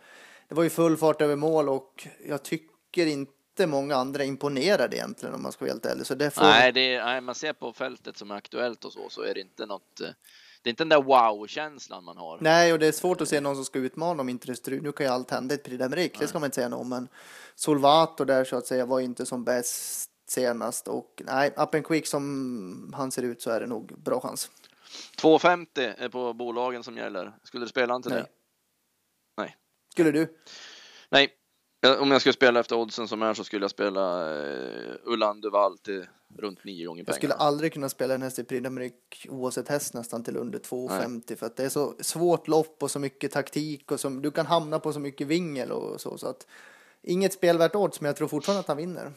det 0.49 0.55
var 0.55 0.63
ju 0.63 0.71
full 0.71 0.97
fart 0.97 1.23
över 1.23 1.37
mål 1.37 1.69
och 1.69 2.09
jag 2.29 2.43
tycker 2.43 3.07
inte 3.07 3.67
många 3.67 3.97
andra 3.97 4.25
imponerade 4.25 4.97
egentligen 4.97 5.35
om 5.35 5.43
man 5.43 5.53
ska 5.53 5.65
vara 5.65 5.73
helt 5.73 5.87
ärlig. 5.87 6.07
Så 6.07 6.15
det 6.15 6.31
får... 6.31 6.43
nej, 6.43 6.73
det 6.73 6.95
är, 6.95 7.05
nej, 7.05 7.21
man 7.21 7.35
ser 7.35 7.53
på 7.53 7.73
fältet 7.73 8.17
som 8.17 8.31
är 8.31 8.35
aktuellt 8.35 8.85
och 8.85 8.93
så, 8.93 9.09
så 9.09 9.23
är 9.23 9.35
det 9.35 9.41
inte 9.41 9.67
något 9.67 10.01
eh, 10.01 10.09
det 10.65 10.69
är 10.69 10.73
inte 10.73 10.85
den 10.85 10.89
där 10.89 11.03
wow-känslan 11.03 12.05
man 12.05 12.17
har. 12.17 12.39
Nej, 12.41 12.73
och 12.73 12.79
det 12.79 12.87
är 12.87 12.93
svårt 12.93 13.21
att 13.21 13.29
se 13.29 13.41
någon 13.41 13.55
som 13.55 13.65
ska 13.65 13.79
utmana 13.79 14.21
om 14.21 14.29
inte 14.29 14.53
det 14.53 14.83
Nu 14.83 14.93
kan 14.93 15.07
ju 15.07 15.13
allt 15.13 15.31
hända 15.31 15.55
i 15.55 15.59
ett 15.59 15.91
Prix 15.91 16.19
det 16.19 16.27
ska 16.27 16.39
man 16.39 16.47
inte 16.47 16.55
säga 16.55 16.69
något 16.69 16.87
men 16.87 17.09
Solvato 17.55 18.25
där 18.25 18.45
så 18.45 18.57
att 18.57 18.67
säga 18.67 18.87
var 18.87 19.01
inte 19.01 19.27
som 19.27 19.45
bäst 19.45 20.11
senast 20.27 20.89
och 20.89 21.23
nej, 21.25 21.55
up 21.57 21.75
and 21.75 21.87
quick 21.87 22.07
som 22.07 22.95
han 22.97 23.11
ser 23.11 23.23
ut 23.23 23.43
så 23.43 23.51
är 23.51 23.61
det 23.61 23.67
nog 23.67 24.03
bra 24.03 24.21
chans. 24.21 24.51
2,50 25.19 25.95
är 25.99 26.09
på 26.09 26.33
bolagen 26.33 26.83
som 26.83 26.97
gäller. 26.97 27.33
Skulle 27.43 27.65
du 27.65 27.69
spela 27.69 27.97
inte 27.97 28.09
det? 28.09 28.27
Skulle 29.95 30.11
du? 30.11 30.39
Nej. 31.09 31.29
Om 31.99 32.11
jag 32.11 32.21
skulle 32.21 32.33
spela 32.33 32.61
efter 32.61 32.77
oddsen 32.77 33.09
som 33.09 33.23
är 33.23 33.35
så 33.35 33.45
skulle 33.45 33.65
jag 33.65 33.71
spela 33.71 34.35
Ullan 35.05 35.41
Duval 35.41 35.79
till 35.79 36.07
runt 36.39 36.65
nio 36.65 36.87
gånger 36.87 37.05
pengarna. 37.05 37.09
Jag 37.09 37.17
skulle 37.17 37.35
aldrig 37.35 37.73
kunna 37.73 37.89
spela 37.89 38.15
en 38.15 38.23
häst 38.23 38.39
i 38.39 38.45
Prix 38.45 39.27
oavsett 39.29 39.69
häst 39.69 39.95
nästan 39.95 40.25
till 40.25 40.37
under 40.37 40.59
2,50 40.59 41.37
för 41.37 41.47
att 41.47 41.57
det 41.57 41.65
är 41.65 41.69
så 41.69 41.95
svårt 42.01 42.49
lopp 42.49 42.83
och 42.83 42.91
så 42.91 42.99
mycket 42.99 43.33
taktik 43.33 43.93
och 43.93 44.01
som 44.01 44.23
du 44.23 44.31
kan 44.31 44.47
hamna 44.47 44.79
på 44.79 44.93
så 44.93 45.01
mycket 45.01 45.27
vingel 45.27 45.73
och 45.73 46.01
så 46.01 46.19
så 46.19 46.27
att 46.27 46.47
inget 47.03 47.33
spelvärt 47.33 47.75
odds 47.75 48.01
men 48.01 48.07
jag 48.07 48.17
tror 48.17 48.29
fortfarande 48.29 48.61
att 48.61 48.69
han 48.69 48.77
vinner. 48.77 49.13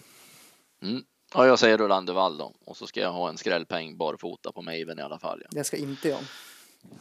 Mm. 0.81 1.03
Ja, 1.33 1.47
jag 1.47 1.59
säger 1.59 1.77
Rolander 1.77 2.13
Wall 2.13 2.37
då 2.37 2.53
och 2.65 2.77
så 2.77 2.87
ska 2.87 2.99
jag 2.99 3.11
ha 3.11 3.29
en 3.29 3.37
skrällpeng 3.37 3.97
barfota 3.97 4.51
på 4.51 4.61
Maven 4.61 4.99
i 4.99 5.01
alla 5.01 5.19
fall. 5.19 5.41
Ja. 5.43 5.47
Det 5.51 5.63
ska 5.63 5.77
inte 5.77 6.09
jag. 6.09 6.19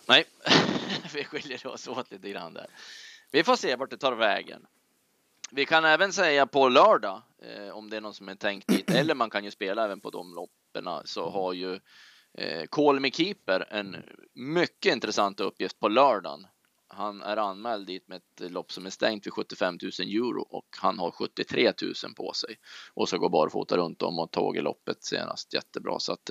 Nej, 0.06 0.24
vi 1.14 1.24
skiljer 1.24 1.66
oss 1.66 1.88
åt 1.88 2.10
lite 2.10 2.28
grann 2.30 2.54
där. 2.54 2.66
Vi 3.36 3.44
får 3.44 3.56
se 3.56 3.76
vart 3.76 3.90
det 3.90 3.96
tar 3.96 4.12
vägen. 4.12 4.66
Vi 5.50 5.66
kan 5.66 5.84
även 5.84 6.12
säga 6.12 6.46
på 6.46 6.68
lördag, 6.68 7.22
eh, 7.42 7.76
om 7.76 7.90
det 7.90 7.96
är 7.96 8.00
någon 8.00 8.14
som 8.14 8.28
är 8.28 8.34
tänkt 8.34 8.68
dit, 8.68 8.90
eller 8.94 9.14
man 9.14 9.30
kan 9.30 9.44
ju 9.44 9.50
spela 9.50 9.84
även 9.84 10.00
på 10.00 10.10
de 10.10 10.34
loppen, 10.34 10.88
så 11.04 11.30
har 11.30 11.52
ju 11.52 11.80
eh, 12.34 12.66
Call 12.70 13.00
Me 13.00 13.10
Keeper 13.10 13.66
en 13.70 13.96
mycket 14.34 14.94
intressant 14.94 15.40
uppgift 15.40 15.80
på 15.80 15.88
lördagen. 15.88 16.46
Han 16.88 17.22
är 17.22 17.36
anmäld 17.36 17.86
dit 17.86 18.08
med 18.08 18.16
ett 18.16 18.50
lopp 18.50 18.72
som 18.72 18.86
är 18.86 18.90
stängt 18.90 19.26
vid 19.26 19.32
75 19.32 19.78
000 19.82 19.92
euro 20.08 20.40
och 20.40 20.66
han 20.78 20.98
har 20.98 21.10
73 21.10 21.72
000 21.82 21.94
på 22.16 22.32
sig 22.32 22.58
och 22.94 23.08
så 23.08 23.18
går 23.18 23.28
barfota 23.28 23.76
runt 23.76 24.02
om 24.02 24.18
och 24.18 24.30
tåg 24.30 24.56
i 24.56 24.60
loppet 24.60 25.04
senast 25.04 25.54
jättebra 25.54 25.98
så 25.98 26.12
att 26.12 26.30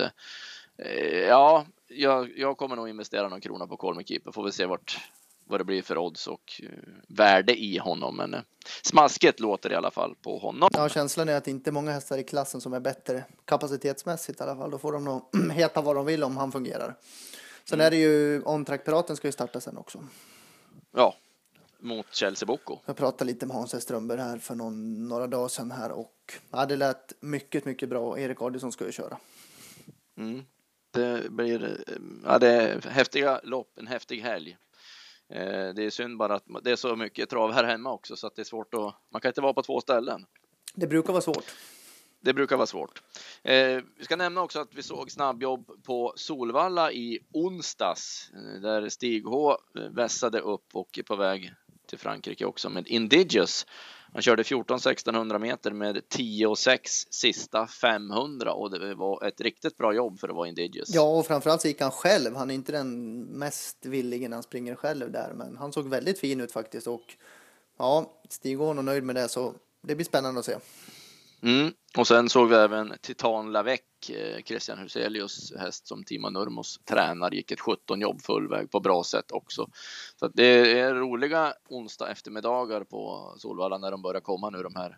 eh, 0.77 1.19
ja, 1.19 1.65
jag, 1.87 2.37
jag, 2.37 2.57
kommer 2.57 2.75
nog 2.75 2.89
investera 2.89 3.29
någon 3.29 3.41
krona 3.41 3.67
på 3.67 3.77
Colmy 3.77 4.03
Keeper. 4.03 4.31
Får 4.31 4.43
vi 4.43 4.51
se 4.51 4.65
vart 4.65 4.99
vad 5.45 5.59
det 5.59 5.63
blir 5.63 5.81
för 5.81 5.97
odds 5.97 6.27
och 6.27 6.61
uh, 6.63 6.69
värde 7.07 7.59
i 7.59 7.77
honom. 7.77 8.17
Men 8.17 8.33
uh, 8.33 8.39
smasket 8.81 9.39
låter 9.39 9.71
i 9.71 9.75
alla 9.75 9.91
fall 9.91 10.15
på 10.21 10.37
honom. 10.37 10.69
Ja, 10.73 10.89
känslan 10.89 11.29
är 11.29 11.35
att 11.35 11.45
det 11.45 11.51
inte 11.51 11.69
är 11.69 11.71
många 11.71 11.91
hästar 11.91 12.17
i 12.17 12.23
klassen 12.23 12.61
som 12.61 12.73
är 12.73 12.79
bättre 12.79 13.23
kapacitetsmässigt 13.45 14.39
i 14.39 14.43
alla 14.43 14.55
fall. 14.55 14.71
Då 14.71 14.77
får 14.77 14.93
de 14.93 15.03
nog 15.03 15.21
heta 15.51 15.81
vad 15.81 15.95
de 15.95 16.05
vill 16.05 16.23
om 16.23 16.37
han 16.37 16.51
fungerar. 16.51 16.95
Sen 17.63 17.79
mm. 17.79 17.87
är 17.87 17.91
det 17.91 17.97
ju 17.97 18.41
On 18.41 18.65
Track 18.65 18.85
Piraten 18.85 19.15
ska 19.15 19.27
ju 19.27 19.31
starta 19.31 19.61
sen 19.61 19.77
också. 19.77 19.99
Ja, 20.91 21.15
mot 21.79 22.15
Chelsea 22.15 22.45
Boko. 22.45 22.79
Jag 22.85 22.95
pratade 22.95 23.31
lite 23.31 23.45
med 23.45 23.55
Hans 23.55 23.81
Strömberg 23.81 24.21
här 24.21 24.37
för 24.37 24.55
någon, 24.55 25.07
några 25.07 25.27
dagar 25.27 25.47
sedan 25.47 25.71
här 25.71 25.91
och 25.91 26.33
ja, 26.51 26.65
det 26.65 26.75
lät 26.75 27.13
mycket, 27.19 27.65
mycket 27.65 27.89
bra. 27.89 28.19
Erik 28.19 28.41
Adielsson 28.41 28.71
ska 28.71 28.85
ju 28.85 28.91
köra. 28.91 29.17
Mm. 30.17 30.45
Det 30.91 31.31
blir 31.31 31.83
ja, 32.25 32.39
det 32.39 32.85
häftiga 32.85 33.39
lopp, 33.43 33.77
en 33.77 33.87
häftig 33.87 34.21
helg. 34.21 34.57
Eh, 35.29 35.73
det 35.75 35.83
är 35.83 35.89
synd 35.89 36.17
bara 36.17 36.35
att 36.35 36.45
det 36.63 36.71
är 36.71 36.75
så 36.75 36.95
mycket 36.95 37.29
trav 37.29 37.51
här 37.51 37.63
hemma 37.63 37.91
också 37.91 38.15
så 38.15 38.27
att 38.27 38.35
det 38.35 38.41
är 38.41 38.43
svårt 38.43 38.73
att, 38.73 38.95
man 39.11 39.21
kan 39.21 39.29
inte 39.29 39.41
vara 39.41 39.53
på 39.53 39.61
två 39.61 39.81
ställen. 39.81 40.25
Det 40.75 40.87
brukar 40.87 41.13
vara 41.13 41.21
svårt. 41.21 41.55
Det 42.21 42.33
brukar 42.33 42.55
vara 42.55 42.67
svårt. 42.67 43.01
Eh, 43.43 43.81
vi 43.97 44.03
ska 44.03 44.15
nämna 44.15 44.41
också 44.41 44.59
att 44.59 44.73
vi 44.75 44.83
såg 44.83 45.11
snabbjobb 45.11 45.83
på 45.83 46.13
Solvalla 46.15 46.91
i 46.91 47.19
onsdags 47.33 48.31
eh, 48.33 48.61
där 48.61 48.89
Stig 48.89 49.25
H 49.25 49.51
eh, 49.51 49.57
vässade 49.91 50.39
upp 50.39 50.65
och 50.73 50.97
är 50.97 51.03
på 51.03 51.15
väg 51.15 51.53
till 51.87 51.99
Frankrike 51.99 52.45
också 52.45 52.69
med 52.69 52.87
Indigius. 52.87 53.65
Han 54.13 54.21
körde 54.21 54.43
14 54.43 54.75
1600 54.75 55.39
meter 55.39 55.71
med 55.71 56.09
10 56.09 56.47
och 56.47 56.57
6 56.57 56.91
sista 57.09 57.67
500 57.67 58.53
och 58.53 58.71
det 58.71 58.95
var 58.95 59.27
ett 59.27 59.41
riktigt 59.41 59.77
bra 59.77 59.93
jobb 59.93 60.19
för 60.19 60.29
att 60.29 60.35
vara 60.35 60.47
Indigius. 60.47 60.89
Ja, 60.89 61.01
och 61.01 61.25
framförallt 61.25 61.61
så 61.61 61.67
gick 61.67 61.81
han 61.81 61.91
själv. 61.91 62.35
Han 62.35 62.49
är 62.49 62.55
inte 62.55 62.71
den 62.71 63.21
mest 63.23 63.85
villige 63.85 64.29
när 64.29 64.35
han 64.35 64.43
springer 64.43 64.75
själv 64.75 65.11
där, 65.11 65.33
men 65.35 65.57
han 65.57 65.73
såg 65.73 65.89
väldigt 65.89 66.19
fin 66.19 66.41
ut 66.41 66.51
faktiskt 66.51 66.87
och 66.87 67.15
ja, 67.77 68.21
Stig 68.29 68.57
H 68.57 68.69
är 68.69 68.73
nöjd 68.73 69.03
med 69.03 69.15
det 69.15 69.29
så 69.29 69.53
det 69.81 69.95
blir 69.95 70.05
spännande 70.05 70.39
att 70.39 70.45
se. 70.45 70.55
Mm. 71.45 71.73
Och 71.97 72.07
sen 72.07 72.29
såg 72.29 72.49
vi 72.49 72.55
även 72.55 72.93
Titan 73.01 73.51
Lavec, 73.51 73.81
eh, 74.09 74.43
Christian 74.43 74.77
Huselius 74.77 75.53
häst 75.59 75.87
som 75.87 76.03
Timo 76.03 76.29
Nurmos 76.29 76.79
tränar, 76.85 77.31
gick 77.31 77.51
ett 77.51 77.59
17 77.59 78.01
jobb 78.01 78.21
full 78.21 78.49
väg 78.49 78.71
på 78.71 78.79
bra 78.79 79.03
sätt 79.03 79.31
också. 79.31 79.67
Så 80.19 80.27
det 80.27 80.79
är 80.79 80.93
roliga 80.93 81.53
onsdag 81.69 82.09
eftermiddagar 82.11 82.83
på 82.83 83.33
Solvalla 83.37 83.77
när 83.77 83.91
de 83.91 84.01
börjar 84.01 84.21
komma 84.21 84.49
nu 84.49 84.63
de 84.63 84.75
här 84.75 84.97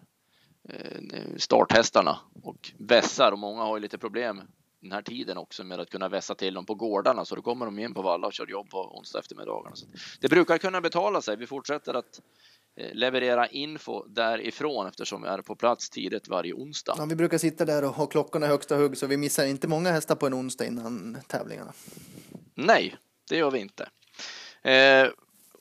eh, 0.69 1.38
starthästarna 1.38 2.19
och 2.43 2.71
vässar 2.77 3.31
och 3.31 3.39
många 3.39 3.63
har 3.63 3.77
ju 3.77 3.81
lite 3.81 3.97
problem 3.97 4.41
den 4.81 4.91
här 4.91 5.01
tiden 5.01 5.38
också 5.38 5.63
med 5.63 5.79
att 5.79 5.89
kunna 5.89 6.10
vässa 6.10 6.36
till 6.36 6.53
dem 6.53 6.65
på 6.65 6.75
gårdarna 6.75 7.25
så 7.25 7.36
då 7.36 7.41
kommer 7.41 7.65
de 7.65 7.79
in 7.79 7.93
på 7.93 8.01
valla 8.01 8.27
och 8.27 8.33
kör 8.33 8.47
jobb 8.47 8.69
på 8.69 8.97
onsdag 8.97 9.19
eftermiddagarna. 9.19 9.75
Så 9.75 9.86
det 10.21 10.29
brukar 10.29 10.57
kunna 10.57 10.81
betala 10.81 11.21
sig. 11.21 11.38
Vi 11.38 11.47
fortsätter 11.47 11.93
att 11.93 12.21
leverera 12.93 13.47
info 13.47 14.03
därifrån 14.07 14.87
eftersom 14.87 15.21
vi 15.21 15.27
är 15.27 15.41
på 15.41 15.55
plats 15.55 15.89
tidigt 15.89 16.27
varje 16.27 16.53
onsdag. 16.53 16.95
Ja, 16.97 17.05
vi 17.05 17.15
brukar 17.15 17.37
sitta 17.37 17.65
där 17.65 17.83
och 17.83 17.93
ha 17.93 18.05
klockorna 18.05 18.45
i 18.45 18.49
högsta 18.49 18.75
hugg 18.75 18.97
så 18.97 19.07
vi 19.07 19.17
missar 19.17 19.45
inte 19.45 19.67
många 19.67 19.91
hästar 19.91 20.15
på 20.15 20.27
en 20.27 20.33
onsdag 20.33 20.65
innan 20.65 21.17
tävlingarna. 21.27 21.73
Nej, 22.55 22.95
det 23.29 23.37
gör 23.37 23.51
vi 23.51 23.59
inte. 23.59 23.89
Eh, 24.61 25.09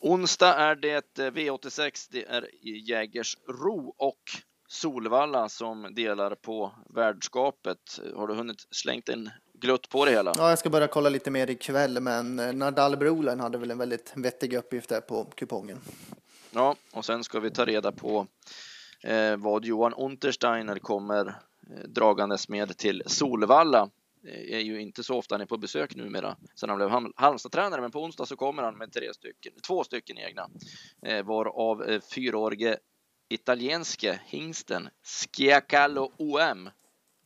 onsdag 0.01 0.55
är 0.55 0.75
det 0.75 1.19
eh, 1.19 1.25
V86. 1.25 2.09
Det 2.11 2.25
är 2.25 2.49
Jägersro 2.63 3.95
och 3.97 4.21
Solvalla 4.69 5.49
som 5.49 5.95
delar 5.95 6.35
på 6.35 6.73
värdskapet. 6.95 8.01
Har 8.15 8.27
du 8.27 8.35
hunnit 8.35 8.67
slängt 8.71 9.09
en 9.09 9.31
glutt 9.55 9.89
på 9.89 10.05
det 10.05 10.11
hela? 10.11 10.33
Ja, 10.37 10.49
jag 10.49 10.59
ska 10.59 10.71
börja 10.71 10.89
kolla 10.89 11.09
lite 11.09 11.31
mer 11.31 11.51
ikväll, 11.51 12.01
men 12.01 12.39
eh, 12.39 12.53
Nadal 12.53 12.97
Brolen 12.97 13.41
hade 13.41 13.59
väl 13.59 13.71
en 13.71 13.79
väldigt 13.79 14.13
vettig 14.17 14.55
uppgift 14.55 14.89
där 14.89 15.01
på 15.01 15.25
kupongen. 15.25 15.81
Ja, 16.57 16.77
och 16.93 17.05
sen 17.05 17.25
ska 17.25 17.41
vi 17.41 17.51
ta 17.51 17.65
reda 17.65 17.93
på 17.93 18.27
eh, 19.03 19.37
vad 19.37 19.65
Johan 19.65 19.95
Untersteiner 19.95 20.79
kommer 20.79 21.27
eh, 21.27 21.89
dragandes 21.89 22.49
med 22.49 22.77
till 22.77 23.03
Solvalla. 23.07 23.91
Det 24.23 24.55
är 24.55 24.61
ju 24.61 24.81
inte 24.81 25.05
så 25.05 25.17
ofta 25.17 25.35
han 25.35 25.41
är 25.41 25.47
på 25.47 25.57
besök 25.57 25.97
numera 25.97 26.37
sen 26.55 26.69
han 26.69 26.79
blev 26.79 26.91
Halmstad-tränare, 27.17 27.81
men 27.81 27.91
på 27.91 28.03
onsdag 28.03 28.27
så 28.27 28.37
kommer 28.37 28.63
han 28.63 28.79
med 28.79 28.93
tre 28.93 29.15
stycken, 29.15 29.53
två 29.67 29.85
stycken 29.85 30.19
egna, 30.19 30.51
eh, 31.03 31.25
varav 31.25 31.83
eh, 31.83 32.01
fyraårige 32.01 32.79
italienske 33.29 34.21
hingsten 34.25 34.89
Schiacallo 35.05 36.13
OM 36.17 36.71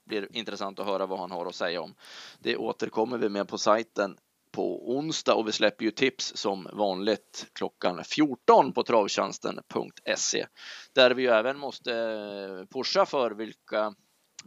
blir 0.05 0.37
intressant 0.37 0.79
att 0.79 0.87
höra 0.87 1.07
vad 1.07 1.19
han 1.19 1.31
har 1.31 1.47
att 1.47 1.55
säga 1.55 1.81
om. 1.81 1.95
Det 2.39 2.57
återkommer 2.57 3.19
vi 3.19 3.29
med 3.29 3.49
på 3.49 3.59
sajten 3.59 4.17
på 4.53 4.93
onsdag 4.97 5.35
och 5.35 5.49
vi 5.49 5.53
släpper 5.53 5.85
ju 5.85 5.91
tips 5.91 6.33
som 6.37 6.69
vanligt 6.73 7.47
klockan 7.53 8.05
14 8.05 8.73
på 8.73 8.83
travtjänsten.se 8.83 10.47
där 10.95 11.11
vi 11.11 11.23
ju 11.23 11.29
även 11.29 11.59
måste 11.59 11.93
eh, 11.93 12.67
pusha 12.67 13.07
för 13.07 13.31
vilka 13.31 13.95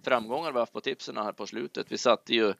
framgångar 0.06 0.52
vi 0.52 0.60
haft 0.60 0.74
på 0.74 0.82
tipsen 0.82 1.18
här 1.18 1.32
på 1.32 1.48
slutet. 1.48 1.92
Vi 1.92 1.98
satte 1.98 2.34
ju 2.34 2.54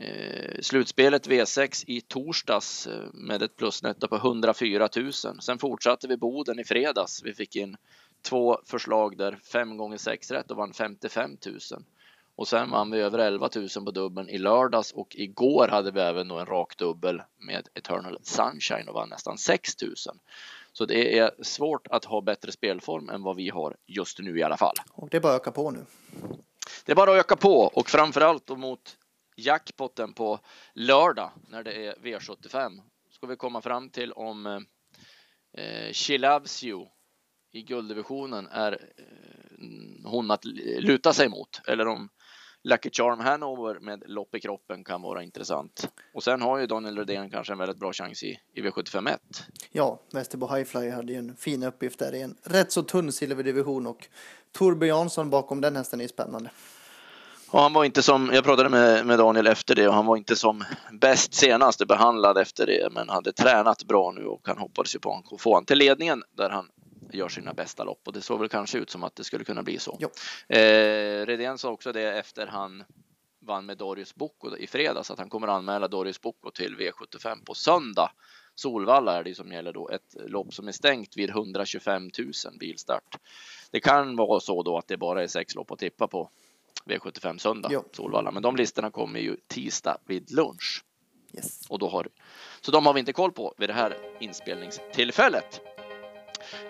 eh, 0.00 0.60
slutspelet 0.60 1.28
V6 1.28 1.84
i 1.86 2.00
torsdags 2.00 2.86
eh, 2.86 3.12
med 3.12 3.42
ett 3.42 3.56
plusnetto 3.56 4.08
på 4.08 4.16
104 4.16 4.88
000. 4.96 5.12
Sen 5.12 5.58
fortsatte 5.58 6.08
vi 6.08 6.16
Boden 6.16 6.58
i 6.58 6.64
fredags. 6.64 7.22
Vi 7.24 7.34
fick 7.34 7.56
in 7.56 7.76
två 8.28 8.58
förslag 8.66 9.16
där 9.16 9.38
5 9.52 9.76
gånger 9.76 9.98
6 9.98 10.30
rätt 10.30 10.50
och 10.50 10.56
vann 10.56 10.72
55 10.72 11.30
000. 11.46 11.58
Och 12.36 12.48
sen 12.48 12.70
vann 12.70 12.90
vi 12.90 13.00
över 13.00 13.18
11 13.18 13.50
000 13.54 13.68
på 13.84 13.90
dubbeln 13.90 14.28
i 14.28 14.38
lördags 14.38 14.92
och 14.92 15.16
igår 15.16 15.68
hade 15.68 15.90
vi 15.90 16.00
även 16.00 16.28
då 16.28 16.38
en 16.38 16.46
rak 16.46 16.76
dubbel 16.78 17.22
med 17.38 17.68
Eternal 17.74 18.18
Sunshine 18.22 18.88
och 18.88 18.94
vann 18.94 19.08
nästan 19.08 19.38
6 19.38 19.82
000. 19.82 19.92
Så 20.72 20.84
det 20.84 21.18
är 21.18 21.30
svårt 21.42 21.86
att 21.86 22.04
ha 22.04 22.20
bättre 22.20 22.52
spelform 22.52 23.08
än 23.08 23.22
vad 23.22 23.36
vi 23.36 23.48
har 23.48 23.76
just 23.86 24.18
nu 24.18 24.38
i 24.38 24.42
alla 24.42 24.56
fall. 24.56 24.74
Och 24.92 25.08
det 25.10 25.16
är 25.16 25.20
bara 25.20 25.34
att 25.34 25.40
öka 25.40 25.50
på 25.50 25.70
nu. 25.70 25.86
Det 26.84 26.92
är 26.92 26.96
bara 26.96 27.10
att 27.10 27.16
öka 27.16 27.36
på 27.36 27.60
och 27.60 27.90
framförallt 27.90 28.48
mot 28.48 28.96
jackpotten 29.36 30.12
på 30.12 30.40
lördag 30.74 31.30
när 31.48 31.62
det 31.62 31.86
är 31.86 31.94
V75 31.94 32.80
ska 33.10 33.26
vi 33.26 33.36
komma 33.36 33.60
fram 33.60 33.90
till 33.90 34.12
om 34.12 34.46
eh, 35.56 35.92
She 35.92 36.18
Loves 36.18 36.64
You 36.64 36.86
i 37.52 37.62
gulddivisionen 37.62 38.46
är 38.46 38.72
eh, 38.72 40.10
hon 40.10 40.30
att 40.30 40.44
luta 40.78 41.12
sig 41.12 41.28
mot 41.28 41.60
eller 41.66 41.86
om 41.86 42.08
Lucky 42.66 42.90
Charm 42.90 43.20
Hanover 43.20 43.78
med 43.80 44.02
lopp 44.06 44.34
i 44.34 44.40
kroppen 44.40 44.84
kan 44.84 45.02
vara 45.02 45.22
intressant. 45.22 45.88
Och 46.14 46.22
sen 46.22 46.42
har 46.42 46.58
ju 46.58 46.66
Daniel 46.66 46.98
Redén 46.98 47.30
kanske 47.30 47.52
en 47.52 47.58
väldigt 47.58 47.78
bra 47.78 47.92
chans 47.92 48.22
i, 48.22 48.38
i 48.54 48.62
V75 48.62 49.10
1. 49.10 49.20
Ja, 49.72 50.00
Västerbo 50.12 50.54
Highfly 50.54 50.90
hade 50.90 51.12
ju 51.12 51.18
en 51.18 51.36
fin 51.36 51.62
uppgift 51.62 51.98
där 51.98 52.14
i 52.14 52.22
en 52.22 52.36
rätt 52.42 52.72
så 52.72 52.82
tunn 52.82 53.12
silverdivision 53.12 53.86
och 53.86 54.08
Torbjörn 54.52 54.88
Jansson 54.88 55.30
bakom 55.30 55.60
den 55.60 55.76
hästen 55.76 56.00
är 56.00 56.08
spännande. 56.08 56.50
Och 57.50 57.60
han 57.60 57.72
var 57.72 57.84
inte 57.84 58.02
som, 58.02 58.30
jag 58.32 58.44
pratade 58.44 58.68
med, 58.68 59.06
med 59.06 59.18
Daniel 59.18 59.46
efter 59.46 59.74
det 59.74 59.88
och 59.88 59.94
han 59.94 60.06
var 60.06 60.16
inte 60.16 60.36
som 60.36 60.64
bäst 60.92 61.34
senast 61.34 61.86
behandlad 61.86 62.38
efter 62.38 62.66
det 62.66 62.88
men 62.92 63.08
hade 63.08 63.32
tränat 63.32 63.84
bra 63.84 64.12
nu 64.12 64.24
och 64.24 64.40
han 64.44 64.58
hoppades 64.58 64.94
ju 64.94 64.98
på 64.98 65.22
att 65.32 65.40
få 65.40 65.54
han 65.54 65.64
till 65.64 65.78
ledningen 65.78 66.22
där 66.36 66.50
han 66.50 66.68
gör 67.12 67.28
sina 67.28 67.54
bästa 67.54 67.84
lopp 67.84 68.00
och 68.06 68.12
det 68.12 68.20
såg 68.20 68.40
väl 68.40 68.48
kanske 68.48 68.78
ut 68.78 68.90
som 68.90 69.04
att 69.04 69.16
det 69.16 69.24
skulle 69.24 69.44
kunna 69.44 69.62
bli 69.62 69.78
så. 69.78 69.98
Eh, 70.48 71.26
Redén 71.26 71.58
sa 71.58 71.70
också 71.70 71.92
det 71.92 72.18
efter 72.18 72.46
han 72.46 72.84
vann 73.40 73.66
med 73.66 73.78
Dorius 73.78 74.14
Bocco 74.14 74.56
i 74.56 74.66
fredags 74.66 75.10
att 75.10 75.18
han 75.18 75.28
kommer 75.28 75.48
anmäla 75.48 75.88
Dorius 75.88 76.20
Bocco 76.20 76.50
till 76.50 76.76
V75 76.76 77.44
på 77.44 77.54
söndag. 77.54 78.10
Solvalla 78.54 79.18
är 79.18 79.24
det 79.24 79.34
som 79.34 79.52
gäller 79.52 79.72
då 79.72 79.88
ett 79.88 80.16
lopp 80.30 80.54
som 80.54 80.68
är 80.68 80.72
stängt 80.72 81.16
vid 81.16 81.30
125 81.30 82.10
000 82.18 82.32
bilstart. 82.60 83.18
Det 83.70 83.80
kan 83.80 84.16
vara 84.16 84.40
så 84.40 84.62
då 84.62 84.78
att 84.78 84.88
det 84.88 84.96
bara 84.96 85.22
är 85.22 85.26
sex 85.26 85.54
lopp 85.54 85.70
att 85.70 85.78
tippa 85.78 86.06
på 86.06 86.30
V75 86.84 87.38
söndag 87.38 87.68
jo. 87.72 87.84
Solvalla, 87.92 88.30
men 88.30 88.42
de 88.42 88.56
listorna 88.56 88.90
kommer 88.90 89.20
ju 89.20 89.36
tisdag 89.46 89.98
vid 90.06 90.32
lunch. 90.32 90.84
Yes. 91.36 91.66
Och 91.68 91.78
då 91.78 91.88
har, 91.88 92.08
så 92.60 92.70
de 92.70 92.86
har 92.86 92.94
vi 92.94 93.00
inte 93.00 93.12
koll 93.12 93.32
på 93.32 93.54
vid 93.58 93.68
det 93.68 93.72
här 93.72 93.96
inspelningstillfället. 94.20 95.73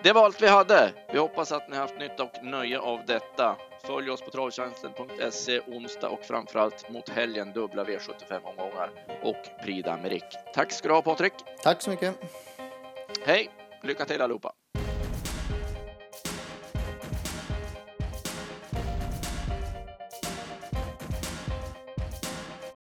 Det 0.03 0.13
var 0.13 0.25
allt 0.25 0.41
vi 0.41 0.47
hade. 0.47 0.93
Vi 1.11 1.19
hoppas 1.19 1.51
att 1.51 1.69
ni 1.69 1.77
haft 1.77 1.99
nytta 1.99 2.23
och 2.23 2.43
nöje 2.43 2.79
av 2.79 3.05
detta. 3.05 3.55
Följ 3.83 4.09
oss 4.09 4.21
på 4.21 4.31
travtjänsten.se 4.31 5.59
onsdag 5.59 6.09
och 6.09 6.23
framförallt 6.23 6.89
mot 6.89 7.09
helgen 7.09 7.53
dubbla 7.53 7.83
V75 7.83 8.39
omgångar 8.43 8.91
och 9.23 9.63
Prix 9.63 9.87
d'Amérique. 9.87 10.37
Tack 10.53 10.71
ska 10.71 10.87
du 10.87 10.93
ha 10.93 11.01
Patrik. 11.01 11.33
Tack 11.63 11.81
så 11.81 11.89
mycket. 11.89 12.15
Hej, 13.25 13.49
lycka 13.83 14.05
till 14.05 14.21
allihopa. 14.21 14.53